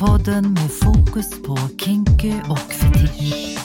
[0.00, 3.58] Podden med fokus på kinky och fetisch.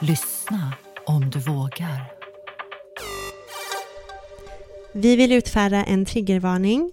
[0.00, 0.74] Lyssna
[1.06, 2.12] om du vågar.
[4.92, 6.92] Vi vill utfärda en triggervarning.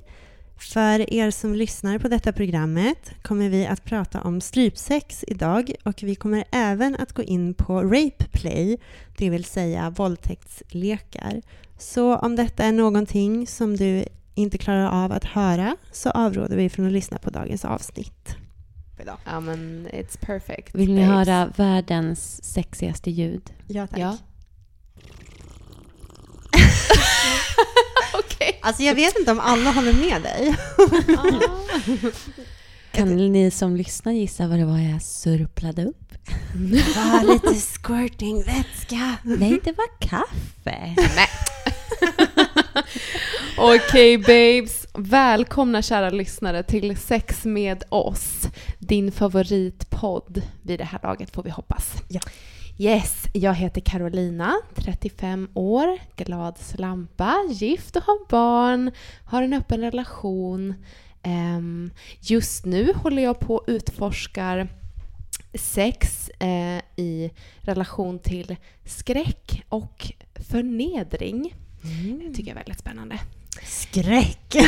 [0.57, 6.03] För er som lyssnar på detta programmet kommer vi att prata om strypsex idag och
[6.03, 8.77] vi kommer även att gå in på rape play,
[9.17, 11.41] det vill säga våldtäktslekar.
[11.77, 14.05] Så om detta är någonting som du
[14.37, 18.35] inte klarar av att höra så avråder vi från att lyssna på dagens avsnitt.
[19.25, 20.75] Ja men it's perfect.
[20.75, 21.27] Vill ni babes.
[21.27, 23.53] höra världens sexigaste ljud?
[23.67, 23.99] Ja, tack.
[23.99, 24.17] Ja.
[28.13, 28.59] Okej.
[28.61, 30.55] Alltså jag vet inte om alla håller med dig.
[32.91, 36.13] Kan ni som lyssnar gissa vad det var jag surplade upp?
[36.95, 39.15] Bara lite squirting vätska.
[39.23, 40.95] Nej, det var kaffe.
[41.15, 41.29] Nej.
[43.57, 48.47] Okej babes, välkomna kära lyssnare till Sex med oss.
[48.79, 51.93] Din favoritpodd vid det här laget får vi hoppas.
[52.09, 52.21] Ja.
[52.79, 58.91] Yes, jag heter Carolina, 35 år, glad slampa, gift och har barn,
[59.25, 60.73] har en öppen relation.
[61.23, 64.67] Ehm, just nu håller jag på och utforskar
[65.53, 70.11] sex eh, i relation till skräck och
[70.49, 71.53] förnedring.
[72.27, 73.19] Det tycker jag är väldigt spännande.
[73.63, 74.55] Skräck!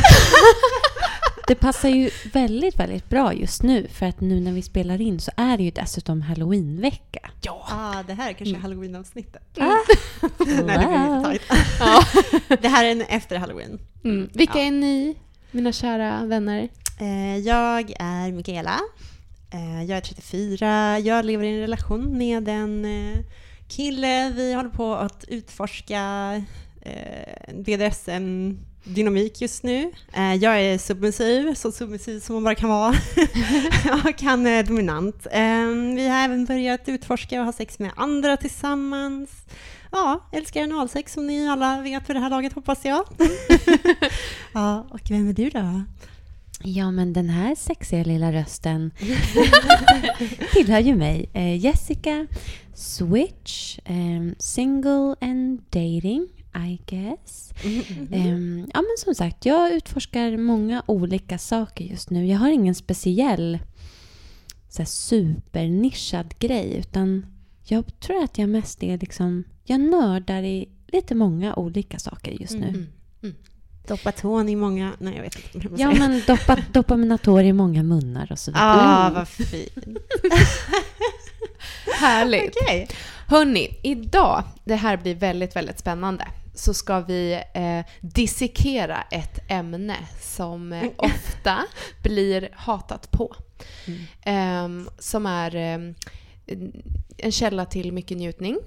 [1.48, 5.20] Det passar ju väldigt, väldigt bra just nu för att nu när vi spelar in
[5.20, 7.32] så är det ju dessutom halloweenvecka.
[7.42, 7.66] Ja!
[7.70, 9.58] ah, det här är kanske halloween-avsnittet.
[9.60, 9.64] Ah.
[10.38, 11.42] Nej, det blir tajt.
[11.80, 12.04] Ja.
[12.62, 13.80] Det här är en efter halloween.
[14.04, 14.30] Mm.
[14.34, 14.66] Vilka Ja.
[14.66, 15.16] är ni,
[15.52, 16.70] mina kära vänner?
[17.00, 18.80] Eh, jag är Mikaela.
[19.54, 21.00] Eh, jag är 34.
[21.00, 23.20] Jag lever i en relation med en eh,
[23.68, 24.30] kille.
[24.30, 26.44] Vi håller på att utforska
[26.90, 29.92] eh, BDSM-dynamik just nu.
[30.14, 32.90] Eh, jag är submissiv, så submissiv som man bara kan vara.
[34.06, 35.28] och han är dominant.
[35.32, 39.30] Eh, vi har även börjat utforska och ha sex med andra tillsammans.
[39.92, 43.06] Ja, älskar analsex som ni alla vet för det här laget hoppas jag.
[44.54, 45.84] ja, och vem är du då?
[46.64, 48.92] Ja, men den här sexiga lilla rösten
[50.54, 51.30] tillhör ju mig.
[51.34, 52.28] Eh, Jessica,
[52.74, 57.54] Switch, ehm, single and dating, I guess.
[58.12, 62.26] Ehm, ja, men som sagt, jag utforskar många olika saker just nu.
[62.28, 63.60] Jag har ingen speciell
[64.70, 67.26] så här, supernischad grej, utan
[67.64, 69.44] jag tror att jag mest är liksom...
[69.64, 72.68] Jag nördar i lite många olika saker just nu.
[72.68, 72.88] Mm.
[73.88, 74.94] Doppa tån i många...
[75.00, 75.68] Nej, jag vet inte.
[75.78, 76.00] Ja, säger.
[76.00, 78.66] men doppa, dopaminator i många munnar och så vidare.
[78.66, 79.98] Ah, vad fint.
[82.00, 82.56] Härligt!
[82.62, 82.88] Okej.
[83.28, 86.28] Hörni, idag, det här blir väldigt, väldigt spännande,
[86.60, 91.66] så ska vi eh, dissekera ett ämne som eh, ofta
[92.04, 93.36] blir hatat på.
[94.22, 95.96] Ehm, som är ehm,
[97.18, 98.58] en källa till mycket njutning.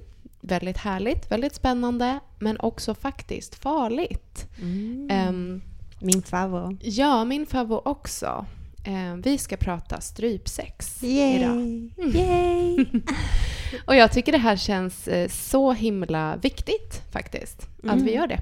[0.40, 4.46] Väldigt härligt, väldigt spännande, men också faktiskt farligt.
[5.10, 5.62] Ehm,
[5.98, 6.78] Min favorit.
[6.82, 8.46] ja, min favorit också.
[8.84, 11.36] Ehm, vi ska prata strypsex Yay.
[11.36, 11.90] idag.
[12.14, 12.86] Yay.
[13.86, 18.40] Och jag tycker det här känns eh, så himla viktigt faktiskt, att vi gör det.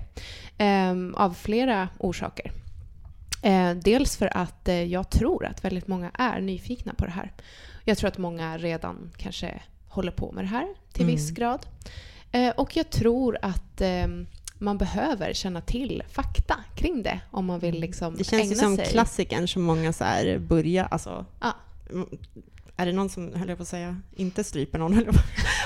[0.59, 2.53] Ehm, av flera orsaker.
[3.43, 7.33] Eh, dels för att eh, jag tror att väldigt många är nyfikna på det här.
[7.85, 11.67] Jag tror att många redan kanske håller på med det här till viss grad.
[12.33, 14.27] Eh, och jag tror att ehm,
[14.61, 18.57] man behöver känna till fakta kring det om man vill liksom Det känns ägna ju
[18.61, 18.87] som sig.
[18.87, 20.89] klassikern som många så här börjar...
[20.91, 21.53] Alltså, Ja.
[21.91, 22.07] mm,
[22.77, 24.93] är det någon som, höll jag på att säga, inte stryper någon?
[24.95, 25.21] höll jag på-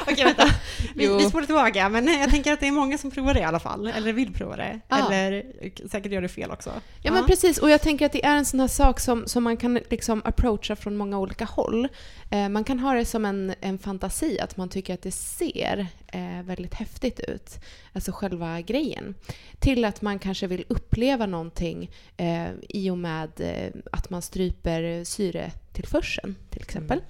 [0.13, 0.45] Okej, vänta.
[0.95, 1.89] Vi, vi spolar tillbaka.
[1.89, 3.87] Men jag tänker att det är många som provar det i alla fall.
[3.87, 4.81] Eller vill prova det.
[4.89, 5.13] Ja.
[5.13, 5.43] Eller
[5.89, 6.71] säkert gör det fel också.
[7.03, 7.59] Ja, men precis.
[7.59, 10.23] Och jag tänker att det är en sån här sak som, som man kan liksom
[10.25, 11.89] approacha från många olika håll.
[12.31, 15.87] Eh, man kan ha det som en, en fantasi, att man tycker att det ser
[16.15, 17.61] eh, väldigt häftigt ut.
[17.93, 19.15] Alltså själva grejen.
[19.59, 25.05] Till att man kanske vill uppleva någonting eh, i och med eh, att man stryper
[25.05, 27.01] syretillförseln, till exempel.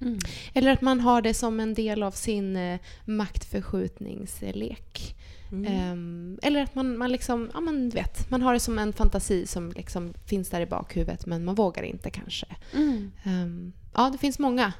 [0.00, 0.18] Mm.
[0.54, 5.16] Eller att man har det som en del av sin eh, maktförskjutningslek.
[5.52, 5.72] Mm.
[5.72, 8.92] Ehm, eller att man, man liksom, ja men du vet, man har det som en
[8.92, 12.46] fantasi som liksom finns där i bakhuvudet men man vågar inte kanske.
[12.74, 13.12] Mm.
[13.24, 14.72] Ehm, ja, det finns många,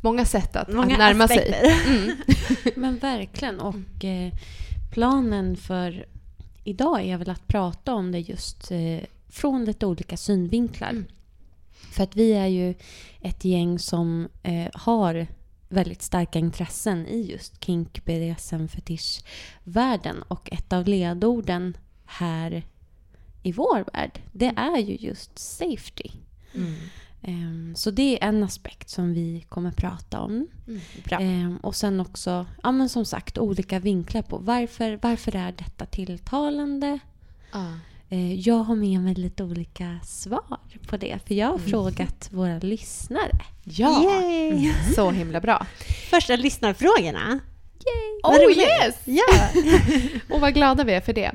[0.00, 1.52] många sätt att, Många att närma aspekter.
[1.52, 1.96] sig.
[1.96, 2.16] Mm.
[2.80, 3.60] Men verkligen.
[3.60, 4.32] Och eh,
[4.92, 6.06] planen för
[6.64, 8.98] idag är väl att prata om det just eh,
[9.28, 10.90] från lite olika synvinklar.
[10.90, 11.04] Mm.
[11.92, 12.74] För att vi är ju
[13.20, 15.26] ett gäng som eh, har
[15.68, 20.22] väldigt starka intressen i just kink, BDSM, fetischvärlden.
[20.22, 22.62] Och ett av ledorden här
[23.42, 26.10] i vår värld, det är ju just safety.
[26.54, 26.74] Mm.
[27.22, 30.48] Ehm, så det är en aspekt som vi kommer prata om.
[30.68, 30.80] Mm.
[31.20, 35.86] Ehm, och sen också, ja men som sagt, olika vinklar på varför, varför är detta
[35.86, 36.98] tilltalande?
[37.52, 37.66] Ja.
[38.08, 41.18] Eh, jag har med mig lite olika svar på det.
[41.26, 43.38] För jag har frågat våra lyssnare.
[43.64, 44.72] Ja, Yay!
[44.94, 45.66] så himla bra.
[46.10, 47.38] Första lyssnarfrågorna.
[48.22, 48.96] Vad Oh yes!
[49.04, 49.48] Ja.
[50.34, 51.32] Och vad glada vi är för det.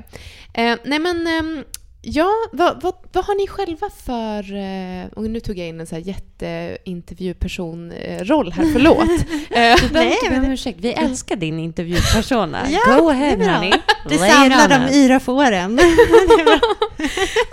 [0.52, 1.64] Eh, nej men, ehm,
[2.02, 4.56] ja, vad, vad, vad har ni själva för...
[4.56, 8.98] Eh, och nu tog jag in en så här jätteintervjuperson-roll här, förlåt.
[9.50, 10.78] Eh, Du Nej, men om ursäkt.
[10.80, 12.66] Vi älskar din intervjupersona.
[12.70, 13.72] Ja, Go ahead honey.
[14.10, 15.80] It samlar de yra fåren.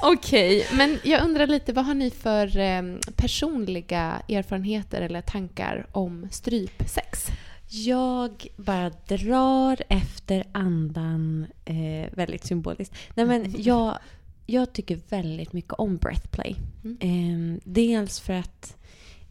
[0.01, 2.81] Okej, men jag undrar lite, vad har ni för eh,
[3.15, 7.27] personliga erfarenheter eller tankar om strypsex?
[7.69, 12.95] Jag bara drar efter andan eh, väldigt symboliskt.
[13.15, 13.97] Nej, men jag,
[14.45, 16.55] jag tycker väldigt mycket om breathplay.
[16.83, 16.97] Mm.
[16.99, 18.77] Eh, dels för att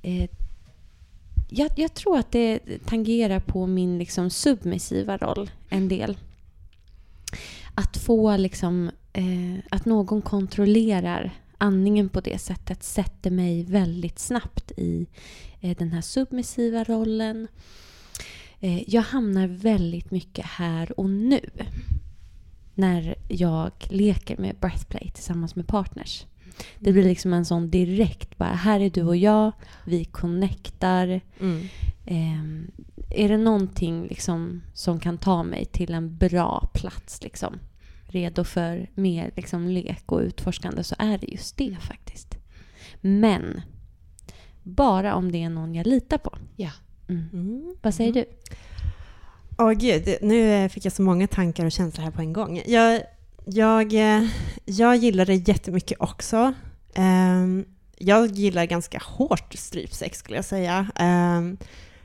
[0.02, 0.30] eh,
[1.48, 6.16] jag, jag tror att det tangerar på min liksom, submissiva roll en del.
[7.74, 14.72] Att få liksom, eh, att någon kontrollerar andningen på det sättet sätter mig väldigt snabbt
[14.76, 15.06] i
[15.60, 17.48] eh, den här submissiva rollen.
[18.60, 21.40] Eh, jag hamnar väldigt mycket här och nu
[22.74, 26.26] när jag leker med breathplay tillsammans med partners.
[26.78, 29.52] Det blir liksom en sån direkt bara, här är du och jag,
[29.84, 31.20] vi connectar.
[31.40, 31.66] Mm.
[32.06, 32.70] Ehm,
[33.10, 37.58] är det någonting liksom som kan ta mig till en bra plats, liksom,
[38.06, 42.38] redo för mer liksom, lek och utforskande, så är det just det faktiskt.
[43.00, 43.60] Men
[44.62, 46.38] bara om det är någon jag litar på.
[46.56, 46.70] Ja.
[47.08, 47.28] Mm.
[47.32, 47.76] Mm.
[47.82, 48.24] Vad säger du?
[49.58, 52.62] Åh gud, nu fick jag så många tankar och känslor här på en gång.
[52.66, 53.00] Jag,
[53.44, 54.22] jag, eh,
[54.64, 56.52] jag gillar det jättemycket också.
[56.94, 57.64] Ehm,
[57.98, 60.86] Jag gillar ganska hårt strypsex skulle jag säga.
[60.94, 61.56] Ehm,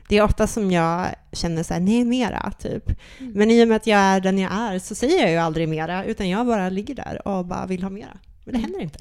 [0.08, 2.88] Det är ofta som jag känner så här, nej mera, typ.
[3.20, 3.32] Mm.
[3.32, 5.68] Men i och med att jag är den jag är så säger jag ju aldrig
[5.68, 8.18] mera, utan jag bara ligger där och bara vill ha mera.
[8.44, 8.98] Men det händer inte.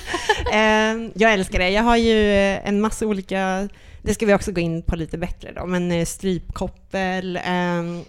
[0.52, 1.70] Ehm, jag älskar det.
[1.70, 3.68] Jag har ju en massa olika,
[4.06, 7.36] det ska vi också gå in på lite bättre då, men eh, strypkoppel.
[7.36, 8.02] Eh,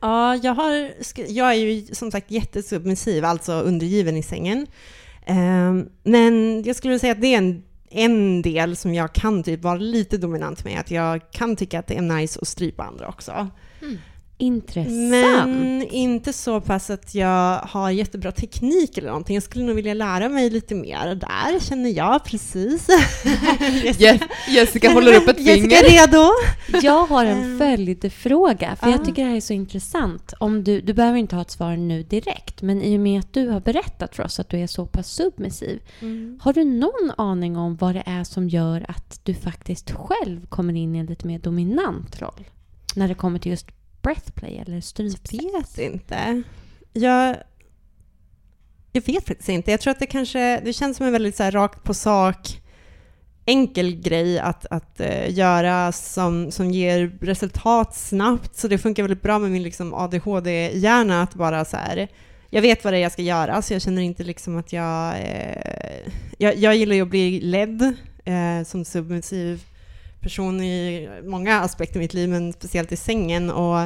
[0.00, 0.92] ja, jag, har,
[1.28, 4.66] jag är ju som sagt jättesubmissiv, alltså undergiven i sängen.
[5.26, 9.62] Eh, men jag skulle säga att det är en, en del som jag kan typ
[9.62, 13.08] vara lite dominant med, att jag kan tycka att det är nice att strypa andra
[13.08, 13.48] också.
[13.82, 13.98] Mm.
[14.40, 14.92] Intressant.
[15.48, 19.34] Men inte så pass att jag har jättebra teknik eller någonting.
[19.34, 22.86] Jag skulle nog vilja lära mig lite mer där, känner jag precis.
[23.98, 25.84] Je- Jessica håller upp ett Jessica finger.
[25.84, 26.28] är redo.
[26.86, 27.58] Jag har en Ehm.
[27.58, 28.92] följdfråga, för Ja.
[28.92, 30.32] jag tycker det här är så intressant.
[30.40, 33.32] Om du, du behöver inte ha ett svar nu direkt, men i och med att
[33.32, 35.80] du har berättat för oss att du är så pass submissiv,
[36.40, 40.74] har du någon aning om vad det är som gör att du faktiskt själv kommer
[40.74, 42.44] in i en lite mer dominant roll?
[42.96, 43.66] När det kommer till just
[44.08, 45.32] breathplay eller strypsex?
[45.32, 46.42] Jag vet inte.
[46.92, 47.36] Jag,
[48.92, 49.70] jag vet faktiskt inte.
[49.70, 52.60] Jag tror att det kanske det känns som en väldigt så här rakt på sak
[53.46, 58.56] enkel grej att, att uh, göra som, som ger resultat snabbt.
[58.56, 62.08] Så det funkar väldigt bra med min liksom, ADHD-hjärna att bara så här,
[62.50, 65.14] jag vet vad det är jag ska göra så jag känner inte liksom att jag...
[65.20, 67.82] Eh, jag, jag gillar ju att bli ledd
[68.24, 69.64] eh, som submissiv
[70.20, 73.50] person i många aspekter i mitt liv, men speciellt i sängen.
[73.50, 73.80] Och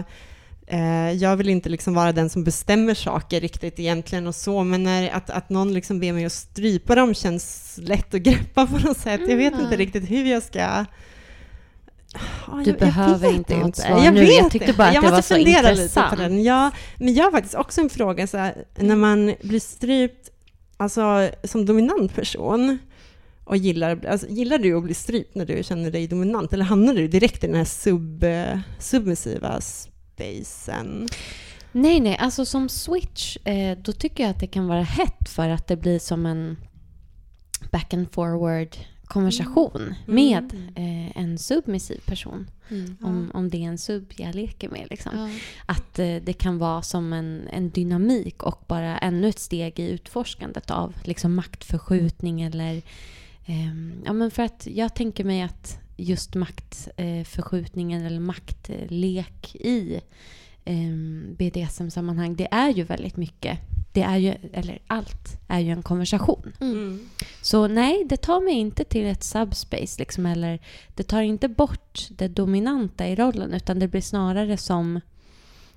[0.67, 4.83] eh, jag vill inte liksom vara den som bestämmer saker riktigt egentligen och så, men
[4.83, 8.79] när, att, att någon liksom ber mig att strypa dem känns lätt att greppa på
[8.79, 9.21] något sätt.
[9.29, 9.65] Jag vet Mm.
[9.65, 10.59] inte riktigt hur jag ska...
[10.59, 14.21] Ja, Du jag- behöver vet inte ha ett svar Jag nu.
[14.21, 15.79] vet Jag tyckte bara att jag det var så intressant.
[15.79, 16.43] Lite på den.
[16.43, 20.31] Ja, men jag har faktiskt också en fråga, så här, när man blir strypt
[20.77, 22.79] alltså, som dominant person
[23.45, 26.95] och gillar, alltså, gillar du att bli strypt när du känner dig dominant eller hamnar
[26.95, 31.09] du direkt i den här sub, eh, submissiva spacen?
[31.73, 32.17] Nej, nej.
[32.21, 35.77] Alltså som switch, eh, då tycker jag att det kan vara hett för att det
[35.77, 36.57] blir som en
[37.73, 40.15] back and forward konversation Mm.
[40.15, 42.51] med eh, en submissiv person.
[42.71, 42.97] Mm.
[43.03, 44.87] Om, om det är en sub jag leker med.
[44.91, 45.13] Liksom.
[45.19, 45.29] Ja.
[45.67, 49.91] Att eh, det kan vara som en, en dynamik och bara ännu ett steg i
[49.91, 52.83] utforskandet av liksom, maktförskjutning eller...
[53.47, 60.01] ehm, ja, men för att jag tänker mig att just maktförskjutningen eller maktlek i
[60.67, 63.59] um, BDSM-sammanhang, det är ju väldigt mycket.
[63.93, 66.53] Det är ju, eller allt, är ju en konversation.
[66.61, 67.09] Mm.
[67.43, 69.99] Så nej, det tar mig inte till ett subspace.
[69.99, 70.61] Liksom, eller
[70.95, 73.55] det tar inte bort det dominanta i rollen.
[73.55, 75.01] Utan det blir snarare som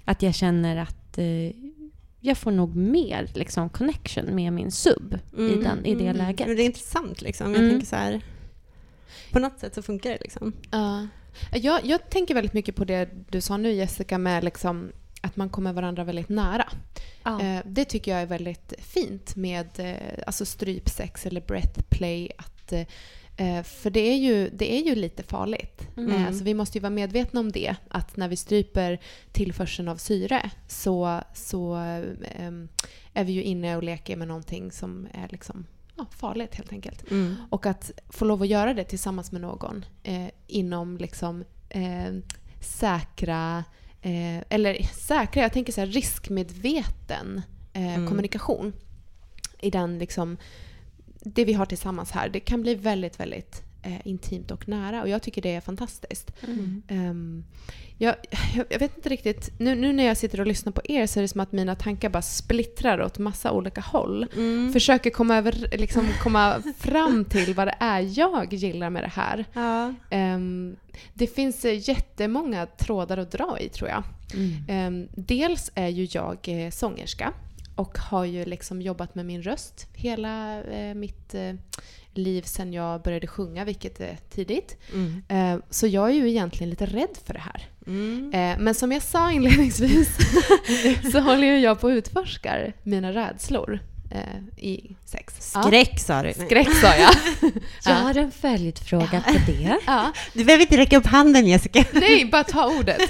[0.05, 1.51] att jag känner att eh,
[2.25, 5.63] jag får nog mer liksom, connection med min sub i, Mm.
[5.63, 6.47] den, i det läget.
[6.47, 7.47] Men det är intressant liksom.
[7.53, 7.71] Jag Mm.
[7.71, 8.21] tänker så här,
[9.31, 10.53] På något sätt så funkar det liksom.
[10.71, 11.07] Ja.
[11.53, 14.91] Jag, jag tänker väldigt mycket på det du sa nu Jessica med liksom
[15.21, 16.67] att man kommer varandra väldigt nära.
[17.25, 22.31] Eh, det tycker jag är väldigt fint med eh, alltså strypsex eller breathplay.
[22.37, 22.81] Att, eh,
[23.63, 25.87] för det är, ju, det är ju lite farligt.
[25.97, 26.11] Mm.
[26.25, 27.75] Eh, så vi måste ju vara medvetna om det.
[27.87, 28.99] Att när vi stryper
[29.31, 32.51] tillförseln av syre så, så eh,
[33.13, 35.65] är vi ju inne och leker med någonting som är liksom,
[35.95, 37.11] ja, farligt helt enkelt.
[37.11, 37.35] Mm.
[37.49, 42.13] Och att få lov att göra det tillsammans med någon eh, inom liksom eh,
[42.61, 43.63] säkra,
[44.01, 47.41] eh, eller säkra, jag tänker så här riskmedveten
[47.73, 48.07] eh, Mm.
[48.07, 48.73] kommunikation.
[49.59, 50.37] I den liksom,
[51.25, 55.09] det vi har tillsammans här, det kan bli väldigt, väldigt eh, intimt och nära och
[55.09, 56.31] jag tycker det är fantastiskt.
[56.47, 56.81] Mm.
[56.87, 57.45] Ehm,
[57.97, 58.15] jag,
[58.69, 61.21] jag, vet inte riktigt, nu, nu när jag sitter och lyssnar på er så är
[61.21, 64.73] det som att mina tankar bara splittrar åt massa olika håll Mm.
[64.73, 69.45] försöker komma, över, liksom, komma fram till vad det är jag gillar med det här.
[69.53, 69.93] Ja.
[70.09, 70.75] Ehm,
[71.13, 74.03] det finns eh, jättemånga trådar att dra i tror jag.
[74.33, 74.63] Mm.
[74.67, 77.33] Ehm, dels är ju jag eh, sångerska
[77.75, 81.53] och har ju liksom jobbat med min röst hela eh, mitt eh,
[82.13, 84.77] liv sedan jag började sjunga, vilket är tidigt.
[84.93, 85.23] Mm.
[85.27, 87.69] Ehm, så jag är ju egentligen lite rädd för det här.
[87.87, 88.33] Mm.
[88.33, 90.17] Eh, men som jag sa inledningsvis
[91.11, 93.79] så håller jag på och utforskar mina rädslor
[94.11, 95.51] eh, i sex.
[95.55, 95.63] Ja.
[95.63, 96.33] Skräck sa du.
[96.37, 96.45] Nej.
[96.47, 97.13] Skräck sa jag.
[97.85, 99.77] Jag har en följdfråga på det.
[99.87, 100.11] ja.
[100.33, 101.85] Du behöver inte räcka upp handen Jessica.
[101.93, 103.01] Nej, bara ta ordet.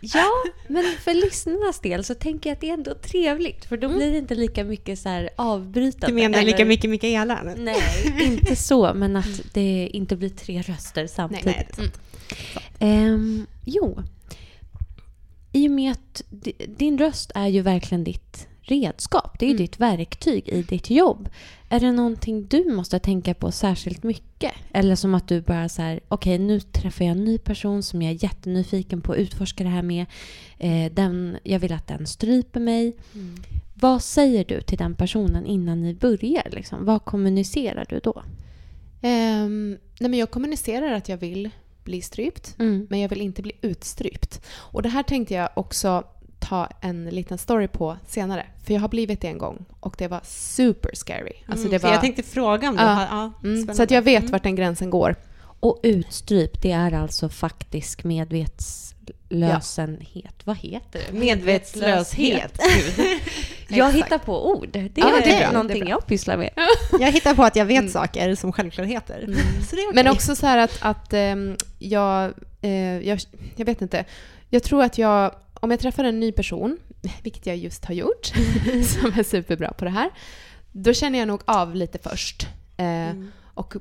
[0.00, 0.30] Ja,
[0.68, 3.64] men för lyssnarnas del så tänker jag att det är ändå trevligt.
[3.64, 6.06] För då blir det inte lika mycket så här avbrytande.
[6.06, 7.40] Du menar eller- lika mycket Mikaela?
[7.56, 8.94] Nej, inte så.
[8.94, 11.46] Men att det inte blir tre röster samtidigt.
[11.46, 12.00] nej, är sant.
[12.78, 14.02] Ehm, jo.
[15.52, 19.38] I och med att di- din röst är ju verkligen ditt redskap.
[19.38, 19.56] Det är Mm.
[19.62, 21.28] ditt verktyg i ditt jobb.
[21.68, 24.52] Är det någonting du måste tänka på särskilt mycket?
[24.72, 28.02] Eller som att du bara så här, okej nu träffar jag en ny person som
[28.02, 30.06] jag är jättenyfiken på att utforska det här med.
[30.58, 32.96] Eh, den, jag vill att den stryper mig.
[33.74, 36.48] Vad säger du till den personen innan ni börjar?
[36.52, 36.84] Liksom?
[36.84, 38.22] Vad kommunicerar du då?
[39.02, 41.50] Ehm, nej men jag kommunicerar att jag vill
[41.84, 42.86] bli strypt, Mm.
[42.90, 44.40] men jag vill inte bli utstrypt.
[44.56, 46.04] Och det här tänkte jag också
[46.38, 48.46] ta en liten story på senare.
[48.66, 51.32] För jag har blivit det en gång och det var super scary.
[51.46, 52.82] Alltså Mm, det var, jag tänkte fråga om det.
[52.82, 53.06] Ja.
[53.10, 54.32] Ja, mm, så att jag vet Mm.
[54.32, 55.14] vart den gränsen går.
[55.60, 60.34] Och utstryp, det är alltså faktisk medvetslösenhet.
[60.44, 61.12] Vad heter det?
[61.18, 62.60] Medvetslöshet.
[63.68, 64.68] Jag hittar på ord.
[64.72, 66.50] Det är, Ja, det är bra, det är någonting jag pysslar med.
[67.00, 67.92] Jag hittar på att jag vet Mm.
[67.92, 69.18] saker som självklarheter.
[69.18, 69.34] Mm.
[69.36, 69.40] Så
[69.76, 70.04] det är okej.
[70.04, 73.20] Men också så här att, att ehm, jag, eh, jag...
[73.56, 74.04] Jag vet inte.
[74.50, 75.34] Jag tror att jag...
[75.66, 76.78] Om jag träffar en ny person,
[77.22, 78.26] vilket jag just har gjort,
[78.84, 80.10] som är superbra på det här,
[80.72, 82.46] då känner jag nog av lite först.
[82.76, 83.32] Eh, Mm.
[83.54, 83.74] och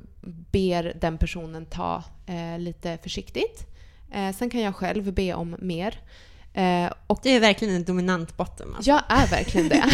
[0.51, 3.68] ber den personen ta eh, lite försiktigt.
[4.12, 6.00] Eh, sen kan jag själv be om mer.
[6.54, 8.75] Eh, och Det är verkligen en dominant bottom.
[8.75, 8.92] Alltså.
[8.92, 9.75] jag är verkligen det.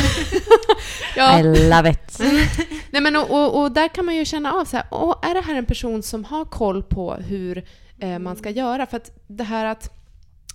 [1.15, 2.19] I ja, love it.
[2.91, 4.85] nej men och, och, och där kan man ju känna av så här,
[5.29, 7.65] är det här en person som har koll på hur
[7.99, 8.85] eh, man ska göra?
[8.85, 10.00] För att det här att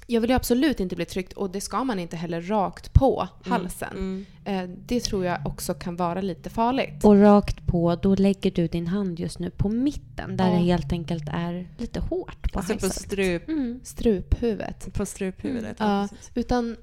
[0.06, 3.28] jag vill ju absolut inte bli tryckt och det ska man inte heller rakt på
[3.44, 3.92] halsen.
[3.92, 4.26] Mm.
[4.44, 7.04] Eh, det tror jag också kan vara lite farligt.
[7.04, 10.50] Och rakt på, då lägger du din hand just nu på mitten där Ja.
[10.52, 13.02] det helt enkelt är lite hårt på Alltså på, halsen.
[13.02, 13.80] strup, Mm.
[13.84, 14.94] Struphuvudet.
[14.94, 15.76] på struphuvudet.
[15.78, 16.30] Ja, precis.
[16.34, 16.76] utan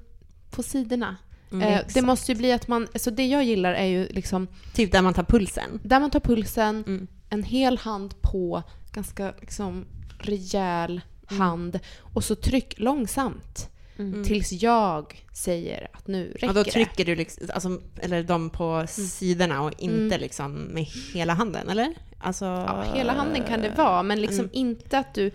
[0.50, 1.16] på sidorna.
[1.52, 4.46] Mm, Eh, det måste ju bli att man, så det jag gillar är ju liksom
[4.74, 5.80] Typ där man tar pulsen.
[5.84, 7.06] där man tar pulsen, Mm.
[7.30, 8.62] en hel hand på,
[8.92, 9.84] ganska liksom
[10.18, 14.24] rejäl hand och så tryck långsamt Mm.
[14.24, 16.70] tills jag säger att nu räcker Ja, då det.
[16.70, 20.20] trycker du liksom, alltså, eller de på sidorna och inte Mm.
[20.20, 21.94] liksom med hela handen, eller?
[22.18, 24.50] Alltså, Ja, hela handen kan det vara, men liksom Mm.
[24.52, 25.30] inte att du...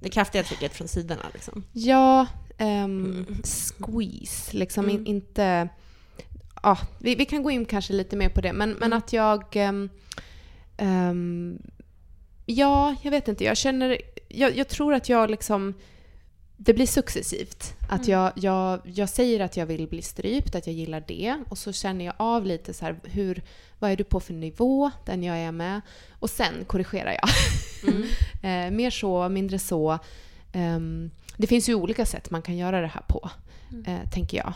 [0.00, 1.64] Det kraftiga trycket från sidorna liksom.
[1.72, 2.26] Ja,
[2.58, 3.26] Mm.
[3.44, 4.56] squeeze.
[4.56, 5.06] Liksom in, Mm.
[5.06, 5.68] inte...
[6.62, 8.98] Ja, vi, vi kan gå in kanske lite mer på det, men, men Mm.
[8.98, 9.44] att jag...
[9.56, 9.88] ehm,
[10.76, 11.58] ehm,
[12.48, 13.44] ja, jag vet inte.
[13.44, 13.98] Jag känner...
[14.28, 15.74] Jag, jag tror att jag liksom...
[16.56, 17.74] Det blir successivt.
[17.88, 18.10] Att Mm.
[18.10, 21.36] jag, jag, jag säger att jag vill bli strypt, att jag gillar det.
[21.48, 23.42] Och så känner jag av lite så här, hur,
[23.78, 25.80] vad är du på för nivå, den jag är med.
[26.18, 27.28] Och sen korrigerar jag.
[27.92, 28.04] Mm.
[28.42, 29.98] Eh, mer så, mindre så.
[30.52, 33.30] Ehm, det finns ju olika sätt man kan göra det här på,
[33.86, 34.52] eh, tänker jag.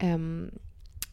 [0.00, 0.50] Ehm,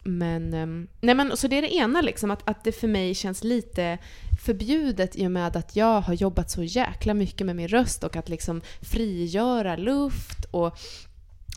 [0.02, 3.14] men, ehm, nej men, så det är det ena, liksom, att, att det för mig
[3.14, 3.98] känns lite
[4.44, 8.16] förbjudet i och med att jag har jobbat så jäkla mycket med min röst och
[8.16, 10.44] att liksom frigöra luft.
[10.50, 10.78] Och,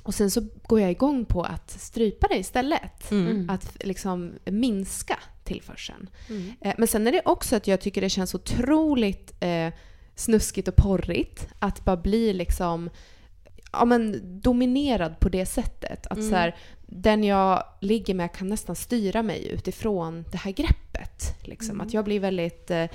[0.03, 3.11] och sen så går jag igång på att strypa det istället.
[3.11, 3.27] Mm.
[3.27, 3.49] Mm.
[3.49, 6.09] Att liksom minska tillförseln.
[6.29, 6.53] Mm.
[6.61, 9.73] Eh, men sen är det också att jag tycker det känns otroligt eh,
[10.15, 12.89] snuskigt och porrigt att bara bli liksom
[13.79, 16.07] ja, men, dominerad på det sättet.
[16.07, 16.29] Att Mm.
[16.29, 16.55] så här,
[16.87, 21.35] den jag ligger med kan nästan styra mig utifrån det här greppet.
[21.41, 21.71] Liksom.
[21.75, 21.87] Mm.
[21.87, 22.87] Att jag blir väldigt eh,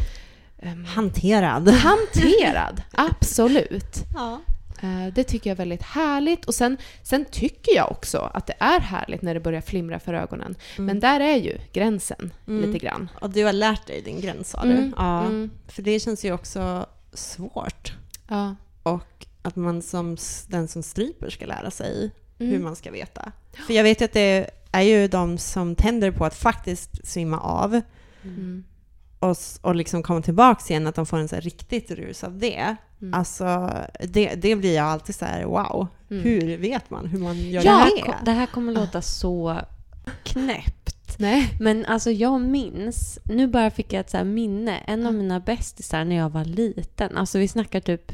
[0.58, 1.68] ehm, Hanterad.
[1.68, 2.82] hanterad.
[2.92, 3.96] Absolut.
[4.14, 4.40] Ja.
[4.82, 6.44] Eh, Det tycker jag är väldigt härligt.
[6.44, 10.14] Och sen, sen tycker jag också att det är härligt när det börjar flimra för
[10.14, 10.54] ögonen.
[10.78, 12.66] Men där är ju gränsen Mm.
[12.70, 13.08] lite grann.
[13.20, 14.70] Och du har lärt dig din gräns sa du?
[14.70, 15.20] Mm, Ja.
[15.20, 15.50] mm.
[15.68, 17.92] För det känns ju också svårt.
[18.28, 18.54] Ja.
[18.82, 20.16] Och att man som
[20.48, 22.52] den som stryper ska lära sig Mm.
[22.52, 23.32] hur man ska veta.
[23.66, 27.40] För jag vet ju att det är ju de som tänder på att faktiskt svimma
[27.40, 27.80] av
[28.24, 28.64] Mm.
[29.18, 32.38] och, och liksom komma tillbaka igen, att de får en så här riktigt rus av
[32.38, 32.76] det.
[33.02, 33.14] Mm.
[33.14, 33.70] Alltså,
[34.08, 36.22] det, det blir jag alltid så här, wow, Mm.
[36.22, 38.30] hur vet man hur man gör Det, här, det?
[38.30, 39.56] här kommer låta så
[40.24, 41.18] knäppt.
[41.18, 41.56] Nej.
[41.60, 45.40] Men alltså jag minns, nu bara fick jag ett så här minne, en av mina
[45.40, 48.12] bästisar när jag var liten, alltså vi snackar typ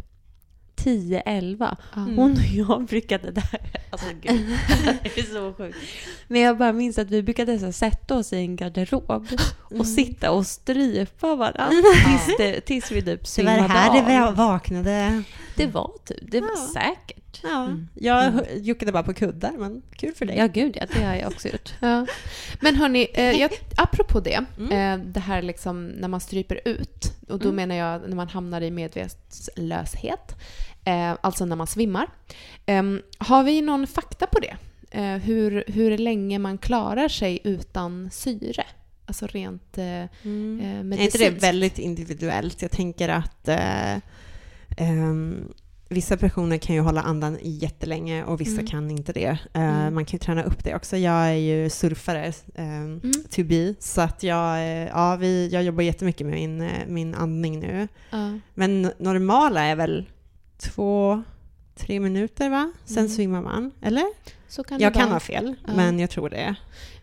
[0.76, 1.76] 10-11.
[1.96, 2.16] Mm.
[2.16, 4.46] Hon och jag brukade där, alltså gud,
[5.02, 5.76] det är så sjukt.
[6.28, 9.26] Men jag bara minns att vi brukade så här, sätta oss i en garderob
[9.78, 13.92] och sitta och strypa varandra tills, det, tills vi typ Det var svimmade det här
[14.10, 14.36] det av.
[14.36, 15.22] var- vaknade.
[15.56, 16.70] Det var typ, det var Ja.
[16.72, 17.22] säkert.
[17.42, 20.36] Ja, jag juckade bara på kuddar, men kul för dig.
[20.38, 21.74] Ja gud ja, det har jag också gjort.
[21.80, 22.06] Ja.
[22.60, 25.00] Men hörni, eh, jag, apropå det, Mm.
[25.00, 27.56] eh, det här liksom när man stryper ut, och då Mm.
[27.56, 30.36] menar jag när man hamnar i medvetslöshet,
[30.84, 32.06] eh, alltså när man svimmar.
[32.66, 32.82] Eh,
[33.18, 34.56] har vi någon fakta på det?
[34.90, 38.64] Eh, hur, hur länge man klarar sig utan syre?
[39.06, 40.60] Alltså rent eh, Mm.
[40.60, 41.20] eh, Är inte medicinskt.
[41.40, 42.62] det väldigt individuellt?
[42.62, 43.96] Jag tänker att eh,
[44.76, 45.48] ehm,
[45.88, 48.66] vissa personer kan ju hålla andan jättelänge och vissa Mm.
[48.66, 49.38] kan inte det.
[49.52, 49.94] Eh, Mm.
[49.94, 50.96] Man kan ju träna upp det också.
[50.96, 53.12] Jag är ju surfare, ehm, Mm.
[53.30, 57.14] to be, så att jag, eh, ja, vi, jag jobbar jättemycket med min, eh, min
[57.14, 57.88] andning nu.
[58.10, 58.38] Ja.
[58.54, 60.06] Men normala är väl
[60.58, 61.22] två,
[61.76, 62.72] tre minuter va?
[62.84, 63.08] Sen Mm.
[63.08, 64.04] svimmar man, eller?
[64.68, 65.72] Kan jag kan ha fel, Ja.
[65.76, 66.54] men jag tror det.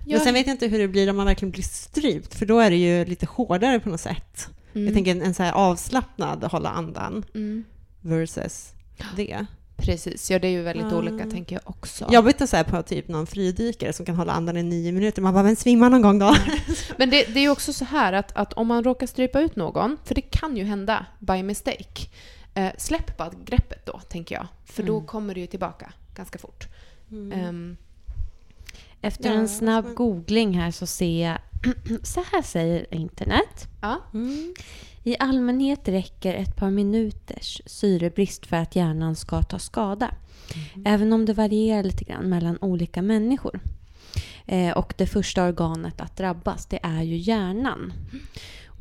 [0.06, 0.17] Ja.
[0.17, 2.60] Men sen vet jag inte hur det blir om man verkligen blir strypt, för då
[2.60, 4.48] är det ju lite hårdare på något sätt.
[4.76, 4.86] Mm.
[4.86, 7.64] Jag tänker en, en så avslappnad hålla andan Mm.
[8.02, 8.74] versus
[9.16, 9.46] det.
[9.78, 10.98] Precis, ja det är ju väldigt Ja.
[10.98, 12.08] olika tänker jag också.
[12.12, 15.22] Jobbigt att säga på typ någon fridykare som kan hålla andan i nio minuter.
[15.22, 16.36] Man bara, men svimma någon gång då.
[16.98, 19.56] Men det, det är ju också så här att, att om man råkar strypa ut
[19.56, 22.10] någon, för det kan ju hända by mistake,
[22.54, 24.48] eh, släpp bara greppet då, tänker jag.
[24.66, 25.08] För då Mm.
[25.08, 26.68] kommer det ju tillbaka ganska fort.
[27.34, 27.78] Ehm,
[29.04, 31.38] Efter Ja, en snabb men- googling här så ser jag,
[32.04, 33.68] så här säger internet.
[33.82, 34.00] ja.
[34.13, 34.54] Mm.
[35.06, 40.16] I allmänhet räcker ett par minuters syrebrist för att hjärnan ska ta skada.
[40.86, 43.60] Även om det varierar lite grann mellan olika människor.
[44.46, 47.94] Eh, och det första organet att drabbas, det är ju hjärnan.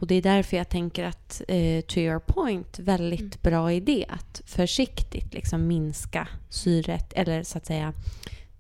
[0.01, 3.31] Och det är därför jag tänker att, eh, to your point, väldigt Mm.
[3.43, 7.93] bra idé att försiktigt liksom minska syret, eller så att säga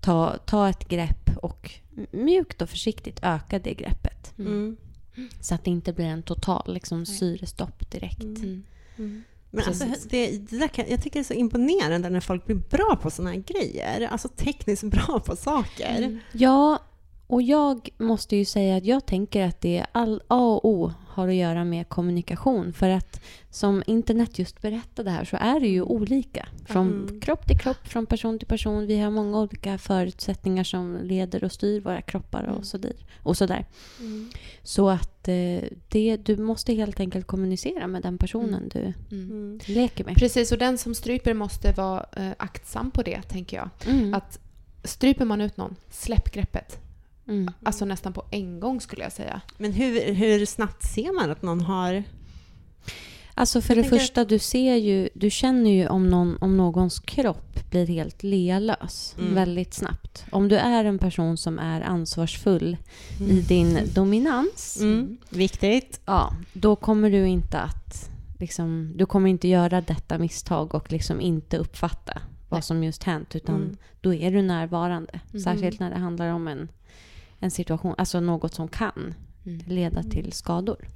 [0.03, 1.71] ta, ta ett grepp och
[2.11, 4.39] mjukt och försiktigt öka det greppet.
[4.39, 4.77] Mm.
[5.41, 8.23] Så att det inte blir en total liksom, syrestopp direkt.
[8.23, 8.63] Mm.
[8.99, 9.23] Mm.
[9.51, 12.57] Men alltså, det, det där kan, jag tycker det är så imponerande när folk blir
[12.57, 14.09] bra på sådana här grejer.
[14.09, 15.99] Alltså tekniskt bra på saker.
[15.99, 16.19] Mm.
[16.33, 16.79] Ja,
[17.33, 20.93] och jag måste ju säga att jag tänker att det är all A och O
[21.09, 22.73] har att göra med kommunikation.
[22.73, 26.49] För att som internet just berättade här så är det ju olika.
[26.67, 27.21] Från Mm.
[27.21, 28.87] kropp till kropp, från person till person.
[28.87, 32.93] Vi har många olika förutsättningar som leder och styr våra kroppar och, så där,
[33.23, 33.67] och sådär.
[34.01, 34.31] Mm.
[34.63, 38.95] Så att eh, det, du måste helt enkelt kommunicera med den personen du Mm.
[39.31, 39.61] Mm.
[39.67, 40.17] leker med.
[40.17, 43.69] Precis, och den som stryper måste vara eh, aktsam på det, tänker jag.
[43.87, 44.15] Mm.
[44.15, 44.39] Att
[44.85, 46.79] stryper man ut någon, släpp greppet.
[47.29, 47.51] Mm.
[47.63, 49.41] Alltså nästan på en gång skulle jag säga.
[49.59, 52.05] Men hur, hur snabbt ser man att någon har...
[53.35, 56.99] Alltså för Jag det första, du ser ju, du känner ju om, någon, om någons
[57.01, 59.35] kropp blir helt lealös Mm.
[59.35, 60.25] väldigt snabbt.
[60.31, 62.77] Om du är en person som är ansvarsfull
[63.21, 65.17] i din dominans, Mm.
[65.31, 66.01] Viktigt.
[66.05, 71.21] ja, då kommer du inte att liksom, du kommer inte göra detta misstag och liksom
[71.21, 73.77] inte uppfatta vad som just hänt, utan Mm.
[74.01, 75.21] då är du närvarande.
[75.31, 75.43] Mm.
[75.43, 76.69] Särskilt när det handlar om en,
[77.43, 79.15] en situation, alltså något som kan
[79.67, 80.89] leda till skador.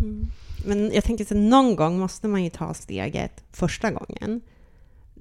[0.00, 0.26] Mm.
[0.66, 4.40] Men jag tänker så någon gång måste man ju ta steget första gången.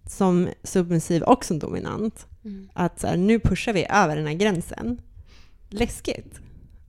[0.07, 2.27] Som submissiv och som dominant.
[2.73, 5.01] Att så här, nu pushar vi över den här gränsen.
[5.69, 6.39] Läskigt.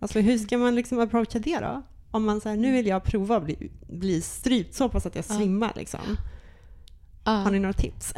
[0.01, 1.83] Alltså hur ska man liksom approacha det då?
[2.11, 5.25] Om man säger nu vill jag prova att bli, bli strypt så pass att jag
[5.29, 5.35] Ja.
[5.35, 6.01] svimmar liksom.
[7.25, 7.31] Ja.
[7.33, 8.14] Har ni några tips?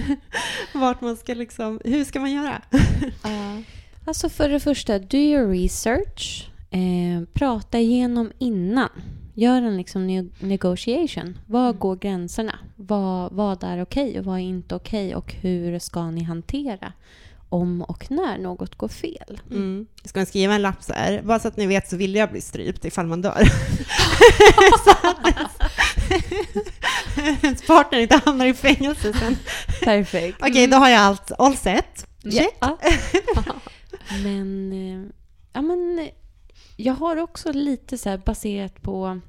[0.74, 2.62] Vart man ska liksom, hur ska man göra?
[3.24, 3.62] Ja.
[4.08, 6.50] Alltså för det första, do your research.
[6.70, 8.88] Eh, prata igenom innan.
[9.34, 11.38] Gör en liksom ne- negotiation.
[11.46, 11.78] Var Mm.
[11.78, 12.58] går gränserna?
[12.76, 15.14] Vad, vad är okej och vad är inte okej?
[15.14, 16.92] Och hur ska ni hantera
[17.48, 19.40] om och när något går fel?
[19.50, 19.86] Mm.
[20.04, 22.30] Ska man skriva en lapp så här, bara så att ni vet så vill jag
[22.30, 23.44] bli strypt ifall man dör.
[24.84, 24.90] så
[25.28, 25.58] ens-
[27.44, 29.36] ens partner inte hamnar i fängelse sen.
[29.84, 30.38] Perfekt.
[30.42, 32.06] Okej, då har jag allt, all set.
[32.32, 32.56] Check.
[32.60, 32.78] Ja.
[34.22, 35.10] men, eh,
[35.52, 36.10] ja, men eh,
[36.76, 39.20] jag har också lite så baserat på,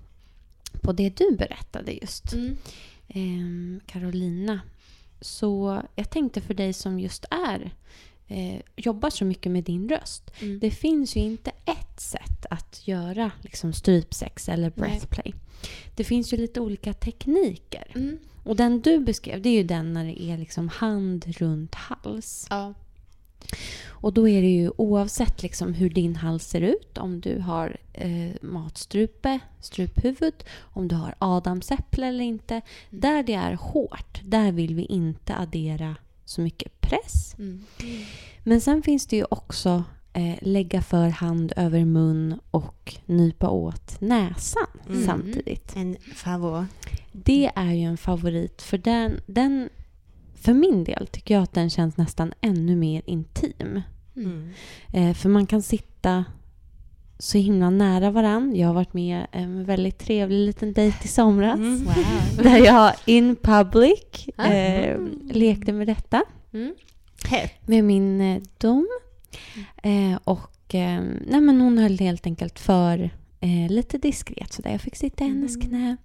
[0.82, 2.34] på det du berättade just.
[2.34, 2.58] Mm.
[3.08, 4.62] Ehm, Carolina.
[5.22, 7.72] Så jag tänkte för dig som just är
[8.28, 10.32] eh, jobbar så mycket med din röst.
[10.40, 10.60] Mm.
[10.60, 15.34] Det finns ju inte ett sätt att göra liksom, strypsex eller breathplay.
[15.96, 17.92] Det finns ju lite olika tekniker.
[17.96, 18.18] Mm.
[18.44, 22.48] Och den du beskrev, det är ju den när det är liksom hand runt hals.
[22.50, 22.74] Ja.
[24.02, 27.78] Och då är det ju oavsett liksom hur din hals ser ut, om du har
[27.94, 32.62] eh, matstrupe, struphuvud, om du har adamsäpple eller inte.
[32.90, 37.36] Där det är hårt, där vill vi inte addera så mycket press.
[37.40, 37.66] Mm.
[38.44, 44.02] Men sen finns det ju också eh, lägga för hand över mun och nypa åt
[44.02, 45.06] näsan Mm.
[45.06, 45.76] samtidigt.
[45.76, 46.66] En favor.
[47.12, 49.70] Det är ju en favorit för den, den
[50.42, 53.82] för min del tycker jag att den känns nästan ännu mer intim.
[54.16, 54.50] Mm.
[54.94, 56.26] Eh, för man kan sitta
[57.20, 58.56] så himla nära varann.
[58.56, 61.58] Jag har varit med en väldigt trevlig liten dejt i somras.
[61.60, 61.84] Mm.
[61.86, 61.96] Wow.
[62.44, 64.46] Där jag in public Ah.
[64.48, 64.98] eh,
[65.32, 66.24] lekte med detta.
[66.54, 66.74] Mm.
[67.66, 68.88] Med min eh, dom.
[69.84, 74.54] Eh, och eh, nej, men hon höll helt enkelt för eh, lite diskret.
[74.54, 74.72] Så där.
[74.72, 75.98] Jag fick sitta i hennes knä.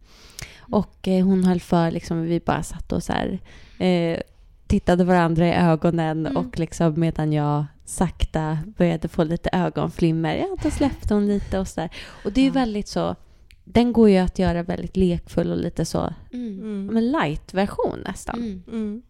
[0.58, 3.38] Och eh, hon höll för, liksom, vi bara satt och så här,
[3.78, 4.18] eh,
[4.66, 6.36] tittade varandra i ögonen Mm.
[6.36, 11.68] och liksom medan jag sakta började få lite ögonflimmer, ja då släppte hon lite och
[11.68, 11.90] så där.
[12.24, 12.54] Och det är ju Ja.
[12.54, 13.16] väldigt så,
[13.64, 16.58] den går ju att göra väldigt lekfull och lite så, Mm.
[16.58, 16.86] Mm.
[16.86, 18.38] men light-version nästan.
[18.38, 18.62] Mm.
[18.72, 19.02] Mm.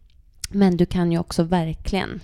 [0.51, 2.21] Men du kan ju också verkligen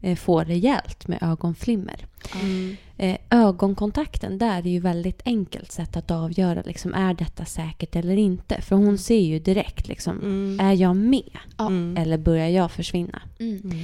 [0.00, 2.06] eh, få rejält med ögonflimmer.
[2.42, 2.76] Mm.
[2.96, 8.16] Eh, ögonkontakten, där är ju väldigt enkelt sätt att avgöra, liksom, är detta säkert eller
[8.16, 8.60] inte?
[8.60, 10.60] För hon ser ju direkt, liksom, Mm.
[10.60, 11.38] är jag med?
[11.58, 11.66] Ja.
[11.66, 11.96] Mm.
[11.96, 13.22] Eller börjar jag försvinna?
[13.40, 13.60] Mm.
[13.64, 13.78] Mm.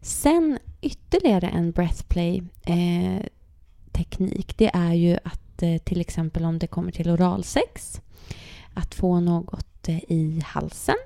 [0.00, 3.26] Sen ytterligare en breathplay eh,
[3.92, 8.00] teknik, det är ju att eh, till exempel om det kommer till oralsex,
[8.74, 10.96] att få något eh, i halsen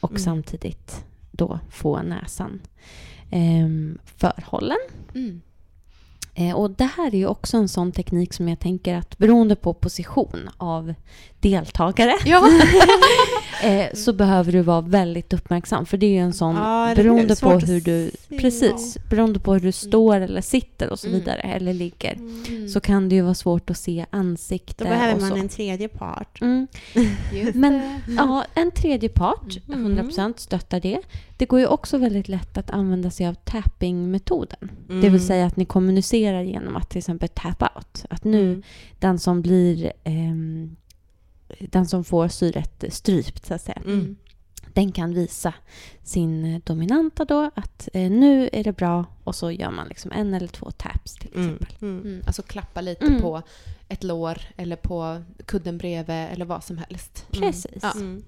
[0.00, 0.22] och Mm.
[0.22, 2.60] samtidigt då få näsan
[3.30, 3.68] eh,
[4.04, 4.78] förhållen.
[6.34, 6.50] Mm.
[6.50, 9.56] Eh, och det här är ju också en sån teknik som jag tänker att beroende
[9.56, 10.94] på position av
[11.40, 12.48] deltagare Ja.
[13.62, 15.86] eh, så behöver du vara väldigt uppmärksam.
[15.86, 19.60] För det är ju en sån, Ja, beroende på hur du, precis, beroende på hur
[19.60, 21.18] du står eller sitter och så Mm.
[21.20, 22.68] vidare, eller ligger, Mm.
[22.68, 26.40] så kan det ju vara svårt att se ansikte Då behöver man en tredje part.
[26.40, 26.66] Mm.
[27.54, 28.12] Men det.
[28.16, 29.84] ja, en tredje part, Mm.
[29.98, 31.00] 100% stöttar det.
[31.36, 34.70] Det går ju också väldigt lätt att använda sig av tapping-metoden.
[34.86, 35.12] Det Mm.
[35.12, 38.04] vill säga att ni kommunicerar genom att till exempel tap out.
[38.10, 38.62] Att nu Mm.
[38.98, 40.76] den som blir ehm,
[41.60, 43.82] den som får syret strypt så att säga.
[43.84, 44.16] Mm.
[44.74, 45.54] Den kan visa
[46.02, 50.12] sin eh, dominanta då att eh, nu är det bra och så gör man liksom
[50.12, 51.46] en eller två taps till Mm.
[51.54, 51.76] exempel.
[51.88, 52.00] Mm.
[52.02, 52.22] Mm.
[52.26, 53.20] Alltså klappa lite Mm.
[53.22, 53.42] på
[53.88, 57.26] ett lår eller på kudden bredvid eller vad som helst.
[57.30, 57.82] Precis.
[57.82, 57.92] Ja.
[57.92, 58.22] Mm.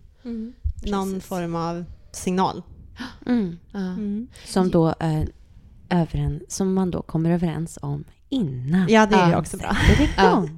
[0.86, 1.28] Någon Precis.
[1.28, 2.62] form av signal.
[3.26, 3.58] Mm.
[3.74, 4.28] Mm.
[4.46, 5.28] Som, då, är
[5.90, 8.88] överen, som man då kommer överens om innan.
[8.88, 9.76] Ja, det är ju också bra.
[10.16, 10.48] Ja.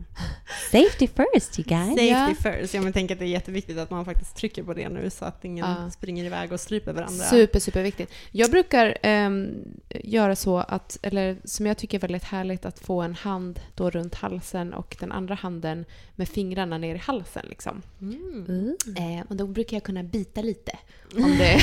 [0.71, 1.89] Safety first you guys.
[1.89, 2.35] Safety Ja.
[2.43, 2.75] first.
[2.75, 5.25] Ja, men tänk att det är jätteviktigt att man faktiskt trycker på det nu så
[5.25, 5.91] att ingen Ja.
[5.91, 7.25] springer iväg och stryper varandra.
[7.25, 8.11] Super, super viktigt.
[8.31, 9.49] Jag brukar ehm,
[9.91, 13.91] göra så att, eller som jag tycker är väldigt härligt, att få en hand då
[13.91, 15.85] runt halsen och den andra handen
[16.15, 17.47] med fingrarna ner i halsen.
[17.49, 17.83] Liksom.
[18.01, 18.45] Mm.
[18.49, 19.19] Uh.
[19.19, 20.73] Eh, och då brukar jag kunna bita lite
[21.17, 21.59] om det är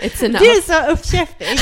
[0.00, 0.20] ett.
[0.20, 1.46] Du är så uppkäftig!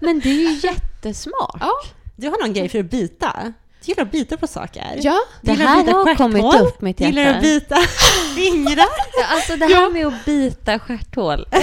[0.00, 1.56] Men det är ju jättesmart.
[1.60, 1.72] Ja,
[2.16, 3.52] Du har någon grej för att bita.
[3.84, 4.98] Du gillar att bita på saker.
[5.02, 5.18] ja.
[5.42, 7.10] Det här har kommit upp mitt hjärta.
[7.16, 7.76] Gillar du att bita
[8.36, 8.86] fingrar?
[9.28, 11.46] Alltså det här med att bita stjärthål.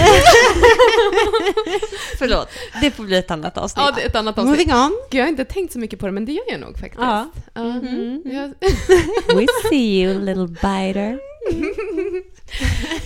[2.18, 2.48] Förlåt,
[2.80, 3.84] det får bli ett annat avsnitt.
[3.86, 4.50] ja det är ett annat avsnitt.
[4.68, 4.96] Moving on.
[5.10, 7.00] Gud, Jag har inte tänkt så mycket på det, men det gör jag nog faktiskt.
[7.02, 7.26] Ja.
[7.54, 7.62] Ja.
[7.64, 8.22] Mhm.
[8.24, 8.54] Jag-
[9.36, 11.18] We see you little biter.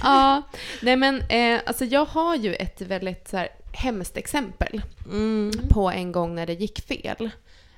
[0.02, 0.42] ja.
[0.80, 5.50] Nej men, eh, alltså jag har ju ett väldigt så här, hemskt exempel Mm.
[5.70, 7.30] på en gång när det gick fel.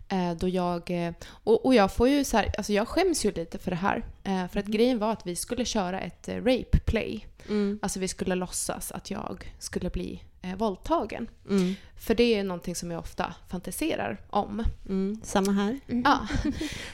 [0.08, 3.32] Eh, då jag, eh, och, och jag får ju så här, alltså jag skäms ju
[3.32, 4.04] lite för det här.
[4.24, 7.26] Eh, för att grejen var att vi skulle köra ett eh, rape play.
[7.48, 7.78] Mm.
[7.82, 11.28] Alltså vi skulle låtsas att jag skulle bli eh, våldtagen.
[11.50, 11.74] Mm.
[11.96, 14.64] För det är någonting som jag ofta fantiserar om.
[14.88, 15.20] Mm.
[15.24, 15.80] Samma här.
[15.86, 16.18] Ja,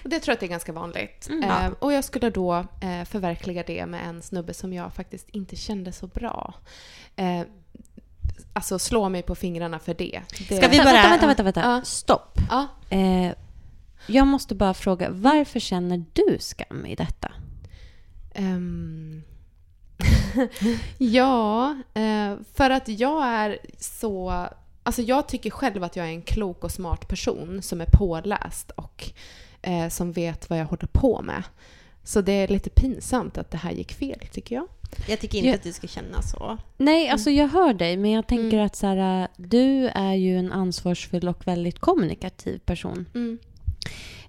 [0.02, 1.28] och det tror jag att det är ganska vanligt.
[1.28, 1.42] Mm.
[1.42, 1.70] Eh, Ja.
[1.78, 5.92] och jag skulle då eh, förverkliga det med en snubbe som jag faktiskt inte kände
[5.92, 6.54] så bra.
[7.16, 7.42] Eh,
[8.52, 10.20] alltså slå mig på fingrarna för det.
[10.48, 11.60] det Ska vi Vänta, bara- vänta, vänta, vänta.
[11.60, 11.80] Ja.
[11.84, 12.38] Stopp.
[12.50, 13.32] Ja, Eh,
[14.06, 17.32] jag måste bara fråga, varför känner du skam i detta?
[18.34, 19.22] Ehm.
[20.98, 24.46] ja, eh, för att jag är så...
[24.82, 28.70] Alltså jag tycker själv att jag är en klok och smart person som är påläst
[28.70, 29.10] och
[29.62, 31.42] eh, som vet vad jag håller på med.
[32.04, 34.66] Så det är lite pinsamt att det här gick fel, tycker jag.
[35.08, 35.54] Jag tycker inte Ja.
[35.54, 36.58] att du ska känna så.
[36.76, 38.66] Nej, alltså jag hör dig, men jag tänker Mm.
[38.66, 43.06] att så här, du är ju en ansvarsfull och väldigt kommunikativ person.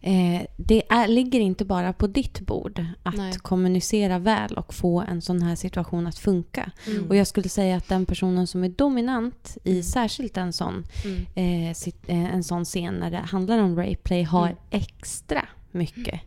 [0.04, 3.34] Eh, det är, ligger inte bara på ditt bord att Nej.
[3.34, 6.72] kommunicera väl och få en sån här situation att funka.
[6.88, 7.08] Mm.
[7.10, 9.84] Och jag skulle säga att den personen som är dominant i Mm.
[9.84, 11.26] särskilt en sån, Mm.
[11.36, 11.70] eh,
[12.08, 14.58] eh, en sån scen när det handlar om rapeplay har Mm.
[14.70, 16.20] extra mycket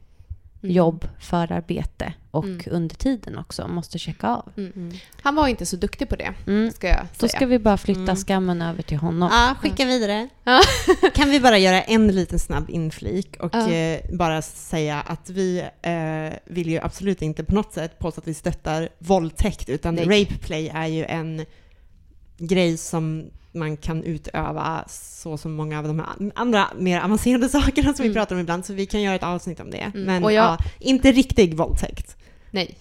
[0.64, 0.76] Mm.
[0.76, 2.60] jobb, förarbete och Mm.
[2.70, 4.52] under tiden också måste checka av.
[4.56, 4.92] Mm.
[5.22, 6.70] Han var inte så duktig på det, Mm.
[6.72, 7.08] ska jag säga.
[7.18, 8.16] Då ska vi bara flytta Mm.
[8.16, 9.28] skammen över till honom.
[9.32, 10.28] Ja, skicka vidare.
[10.44, 10.60] Ja.
[11.14, 13.70] kan vi bara göra en liten snabb inflik och Ja.
[13.70, 18.28] eh, bara säga att vi eh, vill ju absolut inte på något sätt påstå att
[18.28, 20.04] vi stöttar våldtäkt, utan Nej.
[20.22, 21.44] rape play är ju en
[22.38, 27.94] grej som man kan utöva så som många av de här andra mer avancerade sakerna
[27.94, 28.14] som vi Mm.
[28.14, 29.78] pratar om ibland, så vi kan göra ett avsnitt om det.
[29.94, 30.02] Mm.
[30.02, 32.16] Men jag- ja, inte riktig våldtäkt.
[32.50, 32.78] Nej.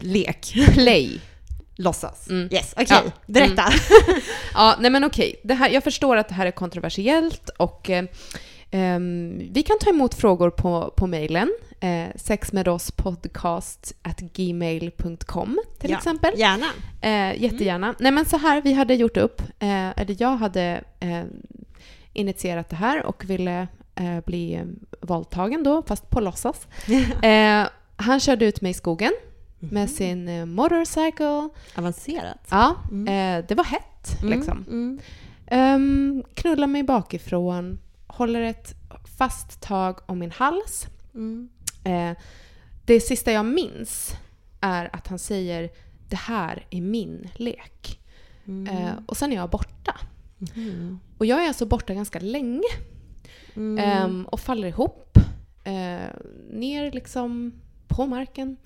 [0.00, 0.54] Lek.
[0.72, 1.20] Play.
[1.76, 2.28] Låtsas.
[2.28, 2.48] Mm.
[2.52, 2.86] Yes, okej.
[3.04, 3.12] Ja.
[3.26, 3.64] Berätta.
[4.54, 5.40] Ja, nej men okej.
[5.44, 8.04] Det här, jag förstår att det här är kontroversiellt och eh,
[9.52, 11.52] vi kan ta emot frågor på, på mejlen.
[11.80, 16.38] Eh, sexmedosspodcast at gmail.com till Ja, exempel.
[16.38, 16.66] Gärna.
[17.00, 17.94] Eh, jättegärna.
[17.98, 21.22] Nej men så här, vi hade gjort upp, eh, eller jag hade eh,
[22.12, 24.62] initierat det här och ville eh, bli
[25.00, 26.66] våldtagen då, fast på låtsas.
[27.22, 29.12] Eh, han körde ut mig i skogen
[29.58, 31.48] med sin eh, motorcycle.
[31.74, 32.46] Avancerat.
[32.50, 33.44] Ja, Mm.
[33.48, 34.64] det var hett liksom.
[34.68, 34.98] Mm.
[35.50, 37.78] Um, knullar mig bakifrån,
[38.12, 38.74] håller ett
[39.18, 40.86] fast tag om min hals.
[41.14, 41.48] Mm.
[41.84, 42.16] Eh,
[42.84, 44.16] det sista jag minns
[44.60, 45.70] är att han säger
[46.08, 48.00] det här är min lek.
[48.46, 48.76] Mm.
[48.76, 50.00] Eh, och sen är jag borta.
[50.56, 51.00] Mm.
[51.18, 52.68] Och jag är alltså borta ganska länge
[53.78, 55.18] ehm, och faller ihop.
[55.64, 56.10] Eh,
[56.50, 57.52] ner liksom
[57.88, 58.56] på marken.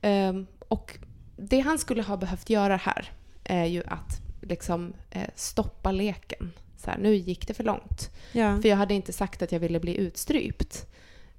[0.00, 0.98] Ehm, och
[1.36, 3.12] det han skulle ha behövt göra här
[3.44, 6.52] är ju att liksom eh, stoppa leken.
[6.78, 8.10] Så här, nu gick det för långt.
[8.32, 8.60] ja.
[8.62, 10.86] För jag hade inte sagt att jag ville bli utstrypt.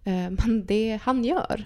[0.04, 1.66] Eh, Men det han gör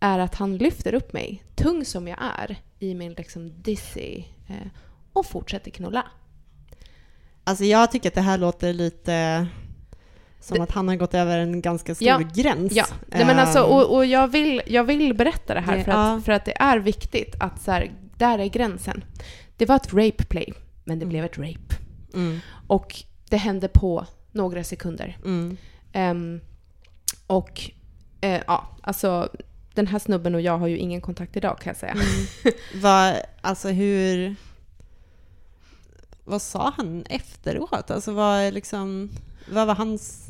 [0.00, 4.66] är att han lyfter upp mig, tung som jag är, i min liksom dizzy eh,
[5.12, 6.06] och fortsätter knulla.
[7.44, 9.46] Alltså jag tycker att det här låter lite
[10.40, 12.72] som Det- att han har gått över en ganska stor Ja, gräns.
[12.76, 15.84] Ja, Nej, men alltså, Ehm, och, och jag, vill, jag vill berätta det här Det-
[15.84, 16.20] för, att, ja.
[16.24, 19.04] för att det är viktigt att så här, där är gränsen.
[19.56, 20.52] Det var ett rape play,
[20.84, 21.08] men det Mm.
[21.08, 21.74] blev ett rape.
[22.14, 22.96] Mm, Och
[23.28, 25.18] det hände på några sekunder.
[25.24, 25.56] mm,
[25.92, 26.40] Ehm,
[27.26, 27.70] och
[28.20, 29.28] eh, ja, alltså
[29.74, 31.92] den här snubben och jag har ju ingen kontakt idag kan jag säga.
[31.92, 32.54] mm.
[32.82, 34.36] vad, alltså hur...
[36.24, 37.90] Vad sa han efteråt?
[37.90, 39.10] Alltså vad, liksom,
[39.52, 40.26] vad var hans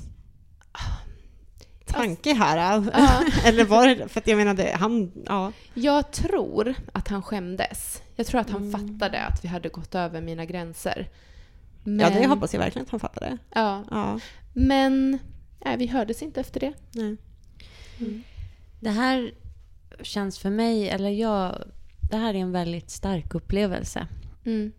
[1.86, 2.56] tanke här?
[2.94, 3.24] Ja.
[3.44, 5.52] Eller var det, för att jag menade, han, ja.
[5.74, 8.02] Jag tror att han skämdes.
[8.16, 8.72] Jag tror att han Mm.
[8.98, 11.08] fattade att vi hade gått över mina gränser.
[11.96, 13.38] Men, ja, det hoppas jag verkligen att han fattade.
[13.54, 14.20] Ja, Ja,
[14.52, 15.18] men
[15.64, 16.72] nej, vi hördes inte efter det.
[16.92, 17.16] nej.
[18.80, 19.32] Det här
[20.02, 21.64] känns för mig, eller jag,
[22.10, 24.06] det här är en väldigt stark upplevelse.
[24.44, 24.72] Mm.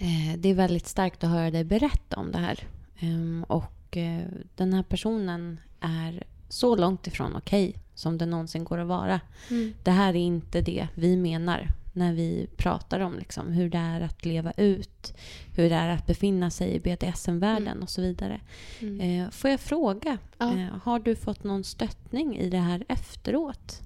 [0.00, 2.58] Eh, det är väldigt starkt att höra dig berätta om det här.
[3.00, 4.22] Ehm, och eh,
[4.54, 9.20] den här personen är så långt ifrån okej som det någonsin går att vara.
[9.50, 9.74] Mm.
[9.84, 14.00] Det här är inte det vi menar när vi pratar om liksom, hur det är
[14.00, 15.14] att leva ut,
[15.54, 17.82] hur det är att befinna sig i BDSM-världen Mm.
[17.82, 18.40] och så vidare.
[18.80, 19.00] Mm.
[19.24, 20.52] Eh, får jag fråga, Ja.
[20.58, 23.80] eh, har du fått någon stöttning i det här efteråt?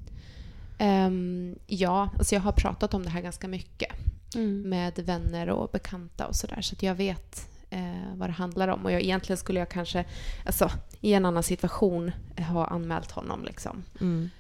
[0.79, 3.93] Ehm, ja, alltså jag har pratat om det här ganska mycket
[4.37, 4.69] Mm.
[4.69, 8.85] med vänner och bekanta och sådär så att jag vet eh, vad det handlar om.
[8.85, 10.05] Och jag, egentligen skulle jag kanske,
[10.47, 10.71] alltså
[11.01, 12.13] i en annan situation,
[12.53, 13.83] ha anmält honom liksom.
[14.01, 14.31] Mm.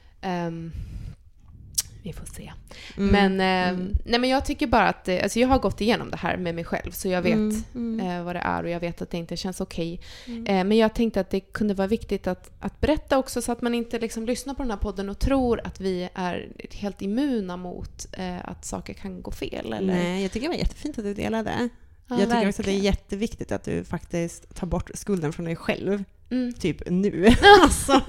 [2.03, 2.53] Vi får se.
[2.97, 3.09] Mm.
[3.11, 3.97] Men, eh, Mm.
[4.05, 6.55] nej, men jag tycker bara att eh, alltså jag har gått igenom det här med
[6.55, 8.01] mig själv så jag vet Mm, mm.
[8.07, 10.01] eh, vad det är och jag vet att det inte känns okej.
[10.27, 10.47] Mm.
[10.47, 13.63] Eh, men jag tänkte att det kunde vara viktigt att, att berätta också så att
[13.63, 17.57] man inte liksom lyssnar på den här podden och tror att vi är helt immuna
[17.57, 19.73] mot eh, att saker kan gå fel.
[19.73, 19.95] Eller?
[19.95, 21.69] Nej, jag tycker det var jättefint att du delade.
[22.09, 22.85] Ja, jag tycker också att det är verkligen.
[22.85, 26.53] jätteviktigt att du faktiskt tar bort skulden från dig själv, Mm.
[26.53, 27.29] typ nu.
[27.63, 28.01] alltså,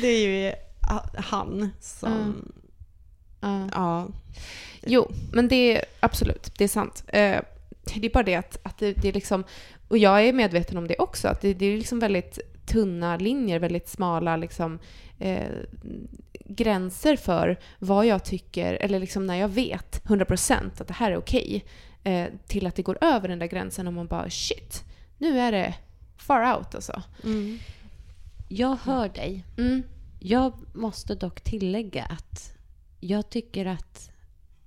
[0.00, 0.52] det är ju
[1.16, 2.12] han som...
[2.12, 2.52] Mm.
[3.44, 3.68] Ja.
[3.72, 4.08] Ja.
[4.82, 7.04] Jo, men det är absolut, det är sant.
[7.08, 7.40] Eh,
[7.94, 9.44] det är bara det att, att det, det är liksom,
[9.88, 13.58] och jag är medveten om det också, att det, det är liksom väldigt tunna linjer,
[13.58, 14.78] väldigt smala liksom,
[15.18, 15.48] eh,
[16.44, 21.16] gränser för vad jag tycker, eller liksom när jag vet 100% att det här är
[21.16, 21.64] okej,
[22.04, 24.84] eh, till att det går över den där gränsen och man bara shit,
[25.18, 25.74] nu är det
[26.16, 27.02] far out alltså.
[27.24, 27.58] Mm.
[28.48, 29.44] Jag hör dig.
[29.58, 29.82] Mm.
[30.20, 32.53] Jag måste dock tillägga att
[33.04, 34.10] jag tycker att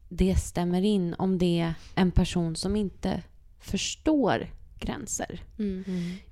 [0.09, 3.23] det stämmer in om det är en person som inte
[3.59, 4.47] förstår
[4.79, 5.41] gränser.
[5.59, 5.83] Mm.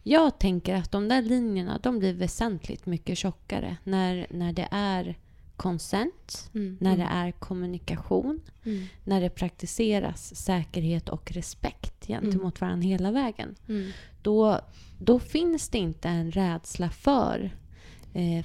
[0.04, 5.18] Jag tänker att de där linjerna de blir väsentligt mycket tjockare när, när det är
[5.56, 6.78] consent, Mm.
[6.82, 8.86] när det är kommunikation, Mm.
[9.04, 13.56] när det praktiseras säkerhet och respekt gentemot varandra hela vägen.
[13.68, 13.92] Mm.
[14.22, 14.60] Då,
[15.00, 17.52] då finns det inte en rädsla för,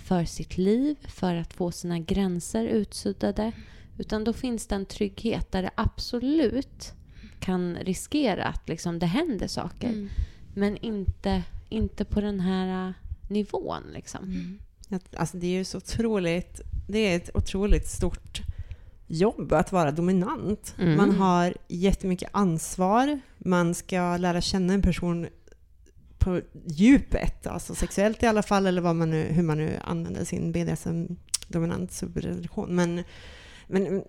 [0.05, 3.53] för sitt liv, för att få sina gränser utsuddade.
[3.99, 6.93] Utan då finns det en trygghet där det absolut
[7.41, 9.89] kan riskera att liksom, det händer saker.
[9.89, 10.09] Mm.
[10.55, 12.95] Men inte, inte på den här eh,
[13.31, 13.83] nivån.
[13.95, 14.25] Liksom.
[14.25, 14.59] Mm.
[15.17, 18.43] Alltså det är ju så otroligt, det är ett otroligt stort
[19.07, 20.75] jobb att vara dominant.
[20.79, 20.97] Mm.
[20.97, 25.27] Man har jättemycket ansvar, man ska lära känna en person
[26.21, 30.25] på djupet, alltså sexuellt i alla fall, eller vad man nu, hur man nu använder
[30.25, 32.75] sin BDSM-dominant subrelation.
[32.75, 33.03] Men,
[33.67, 34.03] men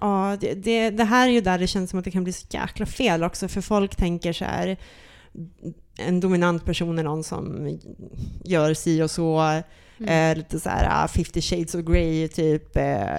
[0.00, 2.32] ja, det, det, det här är ju där det känns som att det kan bli
[2.32, 4.76] så jäkla fel också, för folk tänker så här,
[5.98, 7.78] en dominant person är någon som
[8.44, 9.62] gör si och så,
[10.06, 13.16] Eh, lite så här ah, 50 shades of grey, typ eh,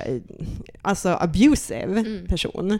[0.81, 2.27] alltså abusive Mm.
[2.27, 2.79] person.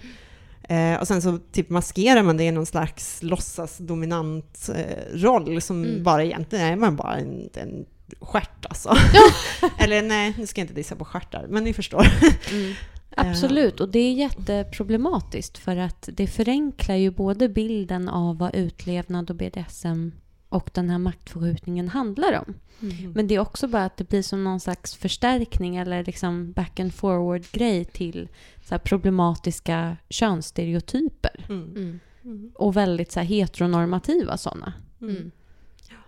[0.67, 5.61] Eh, och sen så typ maskerar man det i någon slags låtsas dominant eh, roll
[5.61, 6.03] som Mm.
[6.03, 7.85] bara egentligen är man bara en, en
[8.19, 8.95] stjärt alltså.
[9.79, 12.05] Eller nej, nu ska jag inte dissa på stjärtar, men ni förstår.
[12.51, 12.73] Mm.
[13.19, 19.29] Absolut, och det är jätteproblematiskt för att det förenklar ju både bilden av vad utlevnad
[19.29, 20.11] och BDSM
[20.49, 22.53] och den här maktförskjutningen handlar om.
[22.81, 23.11] Mm.
[23.11, 26.79] Men det är också bara att det blir som någon slags förstärkning eller liksom back
[26.79, 28.29] and forward-grej till
[28.65, 31.45] så här problematiska könsstereotyper.
[31.49, 31.63] Mm.
[31.75, 31.99] Mm.
[32.23, 32.51] Mm.
[32.55, 34.73] Och väldigt så här heteronormativa sådana.
[35.01, 35.31] Mm.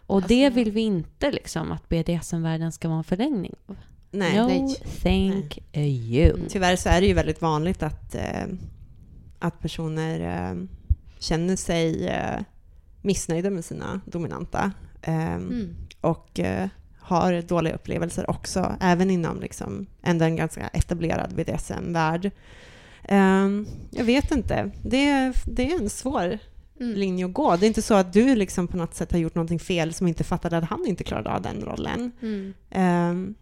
[0.06, 3.76] Och det Alltså- vill vi inte liksom att BDSM-världen ska vara en förlängning av.
[4.12, 4.76] Nej, no, nej.
[5.04, 6.30] thank you.
[6.36, 6.48] Mm.
[6.50, 8.46] Tyvärr så är det ju väldigt vanligt att, eh,
[9.40, 10.64] att personer eh,
[11.20, 12.40] känner sig eh,
[13.02, 14.72] missnöjda med sina dominanta.
[15.02, 15.76] Eh, Mm.
[16.02, 22.32] och eh, har dåliga upplevelser också, även inom liksom, ändå en ganska etablerad BDSM-värld.
[23.04, 24.72] Ehm, jag vet inte.
[24.84, 26.40] Det är, det är en svår
[26.82, 26.96] Mm.
[26.98, 27.56] linje att gå.
[27.56, 30.08] Det är inte så att du liksom på något sätt har gjort någonting fel som
[30.08, 32.12] inte fattade att han inte klarade av den rollen.
[32.22, 32.54] Mm.
[32.70, 33.36] Ehm,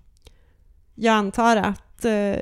[0.96, 2.36] jag antar att eh,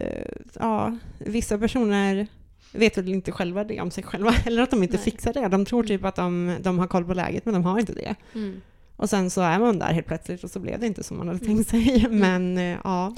[0.59, 2.27] ja, vissa personer
[2.75, 5.03] vet väl inte själva det om sig själva, eller att de inte Nej.
[5.03, 5.47] fixar det.
[5.47, 8.15] De tror typ att de, de har koll på läget, men de har inte det.
[8.35, 8.61] Mm.
[8.95, 11.27] Och sen så är man där helt plötsligt och så blev det inte som man
[11.27, 12.07] hade tänkt sig.
[12.09, 13.15] Men eh, ja.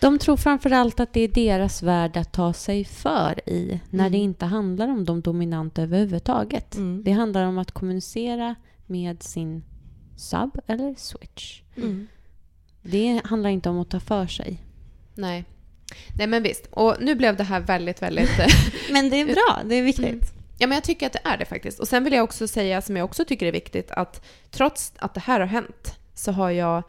[0.00, 4.12] De tror framförallt att det är deras värld att ta sig för i när Mm.
[4.12, 6.76] det inte handlar om de dominanta överhuvudtaget.
[6.76, 7.02] Mm.
[7.04, 8.54] Det handlar om att kommunicera
[8.86, 9.62] med sin
[10.16, 11.62] sub eller switch.
[11.76, 12.06] Mm.
[12.82, 14.62] Det handlar inte om att ta för sig.
[15.14, 15.44] Nej.
[16.16, 16.66] Nej men visst.
[16.70, 18.38] Och nu blev det här väldigt, väldigt...
[18.38, 18.46] eh,
[18.90, 20.04] Men det är bra, det är viktigt.
[20.06, 20.20] Mm.
[20.58, 21.80] Ja, men jag tycker att det är det faktiskt.
[21.80, 25.14] Och sen vill jag också säga, som jag också tycker är viktigt, att trots att
[25.14, 26.82] det här har hänt så har jag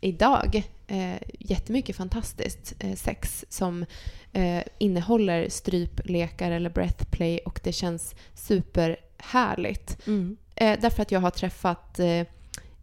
[0.00, 3.86] idag eh, jättemycket fantastiskt eh, sex som
[4.32, 10.06] eh, innehåller stryplekar eller breathplay och det känns superhärligt.
[10.06, 10.36] Mm.
[10.54, 12.22] Eh, därför att jag har träffat eh,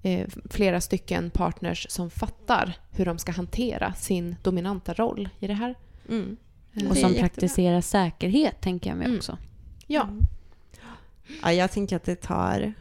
[0.04, 5.54] eh, flera stycken partners som fattar hur de ska hantera sin dominanta roll i det
[5.54, 5.76] här.
[6.10, 6.38] Mm.
[6.74, 7.20] Eh, Och som jättebra.
[7.30, 9.18] praktiserar säkerhet tänker jag mig Mm.
[9.18, 9.38] också.
[9.88, 10.10] Ja.
[11.44, 12.74] Ja, jag tänker att det tar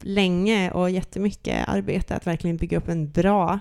[0.00, 3.58] länge och jättemycket arbete att verkligen bygga upp en bra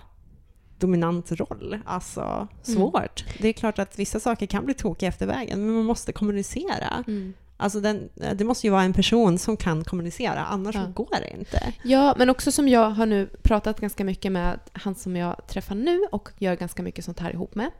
[0.78, 1.80] dominant roll.
[1.86, 3.26] Alltså svårt.
[3.40, 7.04] Det är klart att vissa saker kan bli tokiga efter vägen, men man måste kommunicera.
[7.08, 7.34] Mm.
[7.62, 10.86] Alltså den, det måste ju vara en person som kan kommunicera, annars Ja.
[10.94, 11.74] går det inte.
[11.84, 15.76] Ja, men också som jag har nu pratat ganska mycket med han som jag träffar
[15.76, 17.72] nu och gör ganska mycket sånt här ihop med.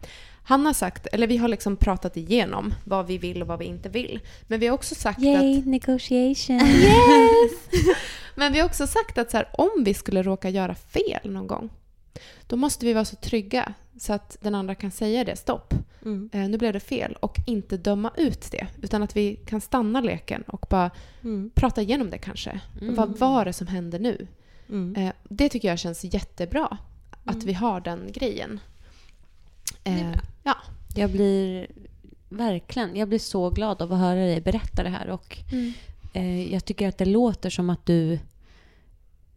[0.44, 3.66] Han har sagt, eller vi har liksom pratat igenom vad vi vill och vad vi
[3.66, 4.20] inte vill.
[4.48, 5.66] Men vi har också sagt Yay, att...
[5.66, 6.60] negotiation!
[6.68, 7.52] Yes!
[8.36, 11.48] Men vi har också sagt att så här, om vi skulle råka göra fel någon
[11.48, 11.70] gång,
[12.48, 15.74] då måste vi vara så trygga så att den andra kan säga det, stopp,
[16.06, 16.30] Mm.
[16.34, 20.02] eh, nu blev det fel och inte döma ut det utan att vi kan stanna
[20.02, 20.92] leken och bara
[21.22, 21.52] Mm.
[21.56, 22.62] prata igenom det kanske.
[22.82, 22.96] Mm.
[22.96, 24.28] Vad var det som hände nu?
[24.70, 24.96] Mm.
[25.08, 26.78] Eh, det tycker jag känns jättebra
[27.26, 27.46] att Mm.
[27.48, 28.60] vi har den grejen.
[29.84, 30.12] Eh,
[30.44, 30.56] ja.
[30.96, 31.68] Jag blir
[32.30, 35.38] verkligen, jag blir så glad av att höra dig berätta det här och
[36.14, 38.20] eh, jag tycker att det låter som att du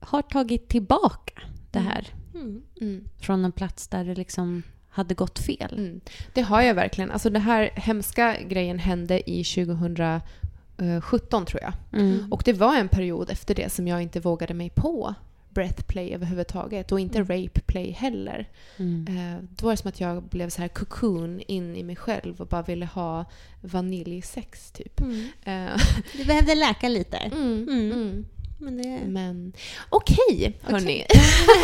[0.00, 1.92] har tagit tillbaka det Mm.
[1.92, 2.62] här Mm.
[2.80, 3.04] Mm.
[3.18, 5.74] från en plats där det liksom hade gått fel.
[5.78, 6.00] Mm.
[6.32, 7.10] Det har jag verkligen.
[7.10, 11.72] Alltså den här hemska grejen hände i 2017 tror jag.
[12.00, 12.32] Mm.
[12.32, 15.14] Och det var en period efter det som jag inte vågade mig på
[15.48, 18.48] breathplay överhuvudtaget och inte rape play heller.
[18.76, 19.06] Mm.
[19.08, 22.40] Eh, då var det som att jag blev så här cocoon in i mig själv
[22.40, 23.24] och bara ville ha
[23.60, 25.00] vaniljsex typ.
[25.00, 25.28] Mm.
[25.44, 25.80] Eh,
[26.16, 27.16] Du behövde läka lite.
[27.32, 28.26] mm.
[28.62, 29.00] Men det...
[29.06, 29.52] Men
[29.88, 31.06] okej, hörni.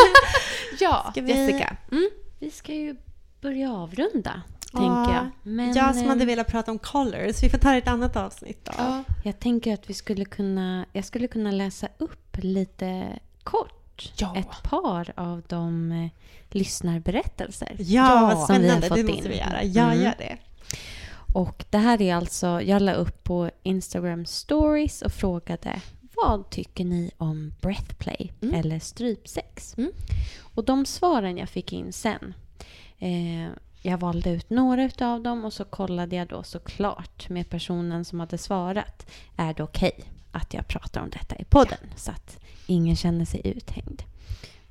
[0.81, 1.77] ja, Ska vi- Jessica.
[1.93, 2.09] Mm.
[2.39, 2.97] Vi ska ju
[3.41, 4.43] börja avrunda,
[4.73, 5.31] Ja, tänker jag.
[5.43, 8.65] Men, jag som hade eh, velat prata om colors, vi får ta ett annat avsnitt
[8.65, 8.73] då.
[8.79, 9.03] Ja.
[9.25, 13.73] Jag tänker att vi skulle kunna, jag skulle kunna läsa upp lite kort
[14.17, 14.37] Ja.
[14.37, 16.09] ett par av de eh,
[16.51, 17.77] lyssnarberättelser.
[17.79, 18.89] Ja, som vi har spännande.
[18.89, 19.31] fått Det måste in.
[19.31, 19.65] vi göra.
[19.65, 20.05] Ja, Mm.
[20.05, 20.37] gör det.
[21.35, 25.81] Och det här är alltså, jag la upp på Instagram stories och frågade
[26.25, 28.55] vad tycker ni om breathplay Mm.
[28.55, 29.79] eller strypsex?
[29.79, 29.93] Mm.
[30.55, 32.35] Och de svaren jag fick in sen,
[32.99, 33.49] eh,
[33.83, 38.21] jag valde ut några av dem och så kollade jag då såklart med personen som
[38.21, 39.07] hade svarat,
[39.37, 41.79] är det okej att jag pratar om detta i podden?
[41.97, 44.03] Så att ingen känner sig uthängd.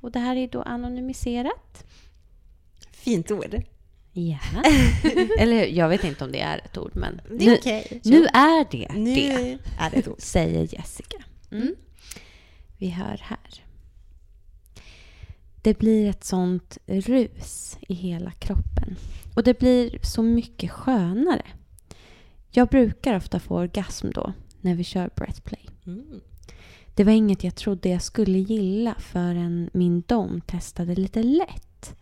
[0.00, 1.84] Och det här är då anonymiserat.
[2.90, 3.62] Fint ord.
[4.12, 4.38] Ja.
[5.38, 8.00] Eller jag vet inte om det är ett ord, men Det är nu, okej.
[8.04, 9.30] nu är det Nu det,
[9.78, 10.16] är det ett ord.
[10.18, 11.16] säger Jessica.
[11.50, 11.74] Mm.
[12.78, 13.64] Vi hör här.
[15.62, 18.96] Det blir ett sånt rus i hela kroppen.
[19.34, 21.46] Och det blir så mycket skönare.
[22.50, 25.68] Jag brukar ofta få orgasm då, när vi kör breathplay.
[25.86, 26.20] Mm.
[26.94, 31.94] Det var inget jag trodde jag skulle gilla förrän min dom testade lite lätt.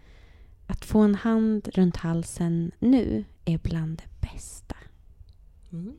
[0.67, 4.56] Att få en hand runt halsen nu är bland det bästa.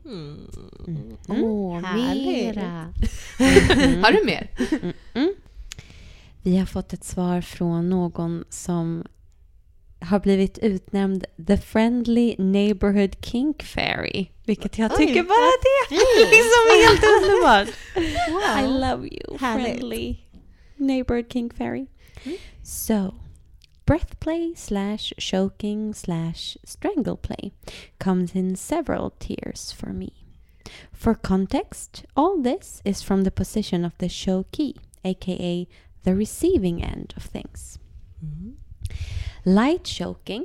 [0.04, 1.16] Mm.
[1.28, 2.56] Åh, Härligt.
[2.56, 2.92] mera.
[3.38, 4.02] Mm.
[4.04, 4.50] Har du mer?
[5.14, 5.34] Mm.
[6.42, 9.04] Vi har fått ett svar från någon som
[10.00, 14.26] har blivit utnämnd The Friendly Neighborhood Kink Fairy.
[14.44, 17.68] Vilket jag Oj, tycker bara det är liksom helt underbart.
[17.96, 18.80] I Wow.
[18.80, 20.16] love you, friendly
[20.76, 21.86] neighborhood king fairy.
[22.64, 23.14] So,
[23.88, 27.52] breathplay slash choking slash strangle play
[27.98, 30.12] comes in several tiers for me.
[30.92, 34.76] For context, all this is from the position of the chokee,
[35.06, 35.66] aka
[36.02, 37.78] the receiving end of things.
[38.22, 38.56] Mm.
[39.46, 40.44] Light choking,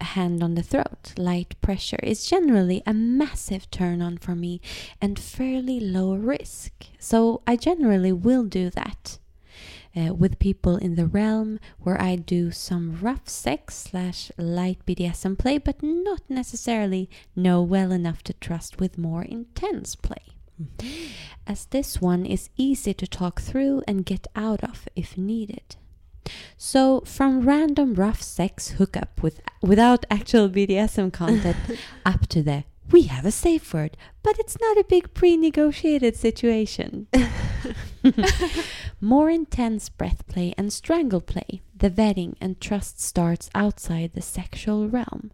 [0.00, 4.62] a hand on the throat, light pressure is generally a massive turn on for me
[4.98, 6.72] and fairly low risk.
[6.98, 9.18] So I generally will do that.
[9.96, 15.38] Uh, with people in the realm where I do some rough sex slash light BDSM
[15.38, 20.36] play, but not necessarily know well enough to trust with more intense play.
[21.46, 25.76] As this one is easy to talk through and get out of if needed.
[26.56, 31.56] So from random rough sex hookup with without actual BDSM content
[32.04, 37.06] up to the we have a safe word, but it's not a big pre-negotiated situation.
[39.00, 44.88] More intense breath play and strangle play, the vetting and trust starts outside the sexual
[44.88, 45.30] realm.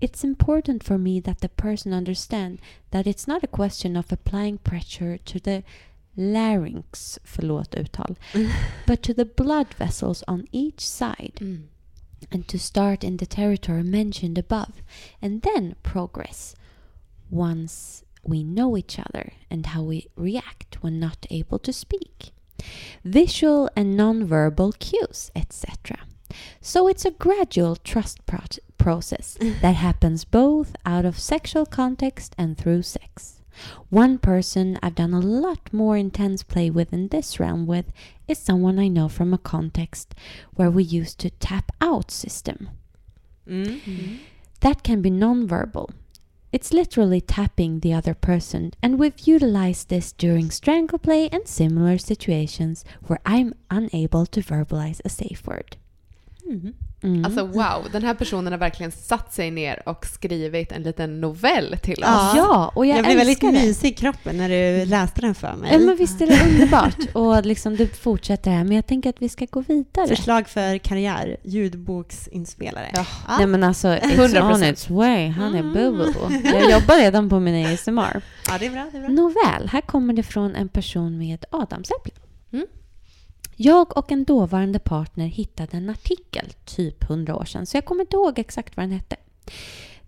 [0.00, 4.58] It's important for me that the person understand that it's not a question of applying
[4.58, 5.62] pressure to the
[6.16, 8.16] larynx, förlåt uttal,
[8.86, 11.68] but to the blood vessels on each side Mm.
[12.32, 14.82] and to start in the territory mentioned above
[15.20, 16.54] and then progress
[17.30, 22.30] once we know each other and how we react when not able to speak.
[23.04, 25.98] Visual and non-verbal cues, etc.
[26.60, 28.40] So it's a gradual trust pro-
[28.78, 33.40] process that happens both out of sexual context and through sex.
[33.88, 37.92] One person I've done a lot more intense play with in this realm with
[38.26, 40.14] is someone I know from a context
[40.54, 42.70] where we used to tap out system.
[43.48, 44.18] Mm.
[44.60, 45.90] That can be non-verbal.
[46.54, 51.98] It's literally tapping the other person, and we've utilized this during strangle play and similar
[51.98, 55.76] situations where I'm unable to verbalize a safe word.
[57.02, 57.24] Mm.
[57.24, 61.76] Alltså wow, den här personen har verkligen satt sig ner och skrivit en liten novell
[61.82, 62.08] till oss.
[62.08, 62.32] Ja.
[62.36, 63.52] ja, och jag, Jag, blev väldigt det.
[63.52, 65.72] mysig i kroppen när du läste den för mig.
[65.72, 66.96] Ja, men visst är det underbart?
[67.12, 70.08] Och liksom du fortsätter här, men jag tänker att vi ska gå vidare.
[70.08, 72.90] Förslag för karriär, ljudboksinspelare.
[72.94, 73.06] Ja.
[73.28, 73.36] Ja.
[73.38, 74.54] Nej men alltså, it's 100%.
[74.54, 75.72] on its way, honey Mm.
[75.72, 76.30] boo boo.
[76.44, 78.22] Jag jobbar redan på min ASMR.
[78.48, 78.86] ja, det är bra.
[78.92, 79.08] Det är bra.
[79.10, 82.12] Nåväl, här kommer det från en person med adamsäpple.
[82.52, 82.66] Mm.
[83.56, 88.00] Jag och en dåvarande partner hittade en artikel, typ 100 år sedan, så jag kommer
[88.00, 89.16] inte ihåg exakt vad den hette.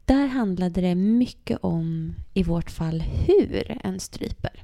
[0.05, 4.63] Där handlade det mycket om, i vårt fall, hur en stryper.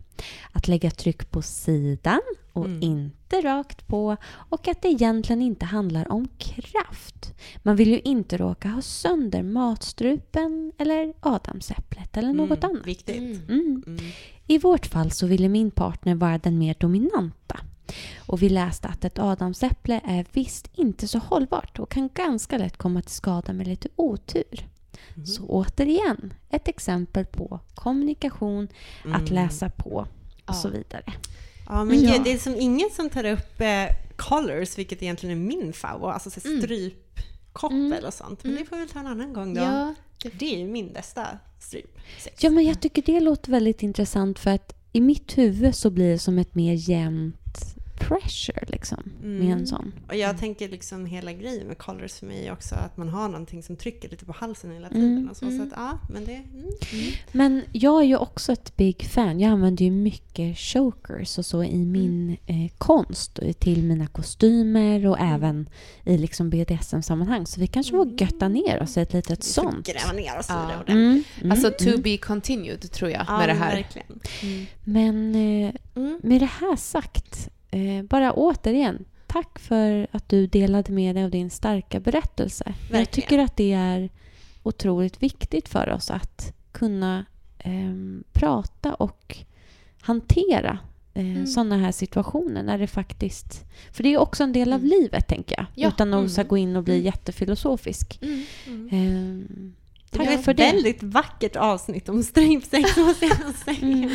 [0.52, 2.20] Att lägga tryck på sidan
[2.52, 2.82] och Mm.
[2.82, 7.34] inte rakt på och att det egentligen inte handlar om kraft.
[7.62, 12.86] Man vill ju inte råka ha sönder matstrupen eller adamsäpplet eller något Mm, annat.
[12.86, 13.16] Viktigt.
[13.48, 13.82] Mm.
[13.86, 13.98] Mm.
[14.46, 17.60] I vårt fall så ville min partner vara den mer dominanta.
[18.26, 22.76] Och vi läste att ett adamsäpple är visst inte så hållbart och kan ganska lätt
[22.76, 24.68] komma till skada med lite otur.
[25.14, 25.26] Mhm.
[25.26, 28.68] Så återigen, ett exempel på kommunikation,
[29.04, 29.34] att Mm.
[29.34, 30.06] läsa på och
[30.46, 30.52] Ja.
[30.52, 31.04] så vidare.
[31.68, 32.18] Ja, men Ja.
[32.24, 33.84] det är som ingen som tar upp eh,
[34.16, 36.60] colors, vilket egentligen är min favorit, alltså så Mm.
[36.62, 38.04] strypkoppel Mm.
[38.04, 38.44] och sånt.
[38.44, 38.62] Men Mm.
[38.64, 39.60] det får vi väl ta en annan gång då.
[39.60, 39.94] Ja,
[40.38, 41.26] Det är ju min bästa
[41.60, 42.42] strypsex.
[42.44, 46.10] Ja, men jag tycker det låter väldigt intressant för att i mitt huvud så blir
[46.12, 47.36] det som ett mer jämnt
[48.20, 49.66] pressure liksom med en Mm.
[49.66, 49.92] sån.
[50.08, 53.28] Och jag tänker liksom hela grejen med colors för mig är också att man har
[53.28, 55.28] någonting som trycker lite på halsen hela Mm, tiden.
[55.30, 55.58] Och så, mm.
[55.58, 56.32] så att, ja, men det...
[56.34, 57.12] Mm.
[57.32, 59.40] Men jag är ju också ett big fan.
[59.40, 65.16] Jag använder ju mycket chokers och så i min eh, konst till mina kostymer och
[65.20, 65.68] även
[66.04, 67.46] i liksom BDSM-sammanhang.
[67.46, 69.86] Så vi kanske får götta ner oss i ett litet sånt.
[69.86, 70.58] gräva ner oss i Ja.
[70.68, 70.88] det ordentligt.
[70.96, 72.02] Mm, mm, alltså to mm.
[72.02, 73.76] be continued tror jag Ja, med det här.
[73.76, 74.20] Verkligen.
[74.84, 76.20] Men eh, Mm.
[76.22, 81.30] med det här sagt, eh, bara återigen, tack för att du delade med dig av
[81.30, 82.64] din starka berättelse.
[82.66, 83.06] Jag Verkligen.
[83.06, 84.10] tycker att det är
[84.62, 87.24] otroligt viktigt för oss att kunna
[87.58, 89.36] ehm, prata och
[90.00, 90.78] hantera
[91.14, 91.46] eh, Mm.
[91.46, 93.64] sådana här situationer när det faktiskt...
[93.92, 94.90] För det är också en del av Mm.
[94.90, 95.66] livet, tänker jag.
[95.74, 95.88] Ja.
[95.88, 96.48] Utan att Mm.
[96.48, 97.04] gå in och bli Mm.
[97.06, 98.18] jättefilosofisk.
[98.66, 99.74] Mm.
[100.12, 100.62] Det tack blev ett för det.
[100.62, 103.78] väldigt vackert avsnitt om strypsex måste jag säga.
[103.82, 104.10] Mm.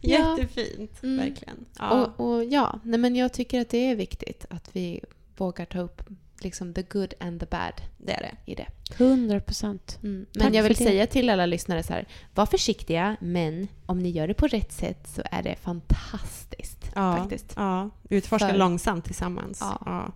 [0.00, 1.16] Jättefint, Mm.
[1.28, 1.64] verkligen.
[1.78, 1.90] Ja.
[2.16, 5.00] Och, och ja, nej men jag tycker att det är viktigt att vi
[5.36, 6.02] vågar ta upp
[6.40, 8.52] liksom the good and the bad det är det.
[8.52, 8.66] i det.
[8.96, 9.98] 100 procent.
[10.02, 10.26] Mm.
[10.32, 10.84] Tack Men jag vill det.
[10.84, 14.72] säga till alla lyssnare så här, var försiktiga, men om ni gör det på rätt
[14.72, 17.52] sätt så är det fantastiskt Ja, faktiskt.
[17.56, 17.90] ja.
[18.10, 19.58] Utforska För- långsamt tillsammans.
[19.60, 19.82] Ja.
[19.86, 20.12] Ja.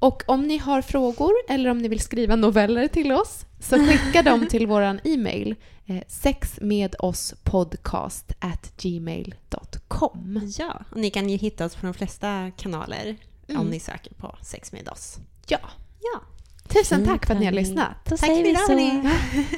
[0.00, 4.22] Och om ni har frågor eller om ni vill skriva noveller till oss så skicka
[4.22, 5.54] dem till våran e-mail
[5.86, 10.50] eh, sexmedosspodcast at gmail.com.
[10.58, 10.82] ja.
[10.90, 13.16] Och ni kan ju hitta oss på de flesta kanaler
[13.48, 13.60] Mm.
[13.62, 15.18] om ni söker på Sex med oss.
[15.46, 15.58] Ja.
[16.00, 16.20] Ja.
[16.68, 17.90] Tusen tack för att ni har lyssnat.
[18.04, 19.08] Då Tack för idag, hörni.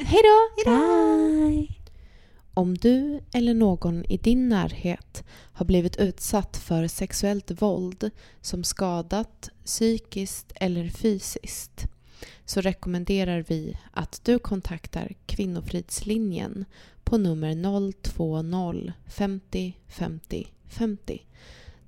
[0.05, 0.51] Hej då!
[0.71, 1.69] Bye!
[2.55, 9.51] Om du eller någon i din närhet har blivit utsatt för sexuellt våld som skadat
[9.65, 11.87] psykiskt eller fysiskt
[12.45, 16.65] så rekommenderar vi att du kontaktar Kvinnofridslinjen
[17.05, 21.27] på nummer 020 50 50 50.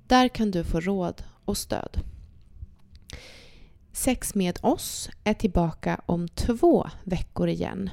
[0.07, 1.99] Där kan du få råd och stöd.
[3.95, 7.89] Sex med oss är tillbaka om två veckor igen.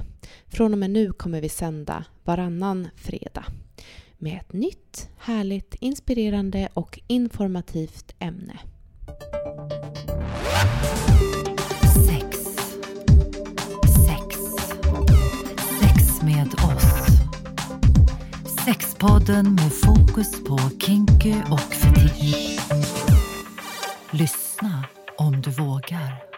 [0.47, 3.45] Från och med nu kommer vi sända varannan fredag
[4.17, 8.59] med ett nytt, härligt, inspirerande och informativt ämne.
[12.07, 12.37] Sex.
[14.07, 14.37] Sex.
[15.81, 17.07] Sex med oss.
[18.65, 22.59] Sexpodden med fokus på kinky och fetisch.
[24.11, 24.42] Lyssna
[25.17, 26.32] om du vågar.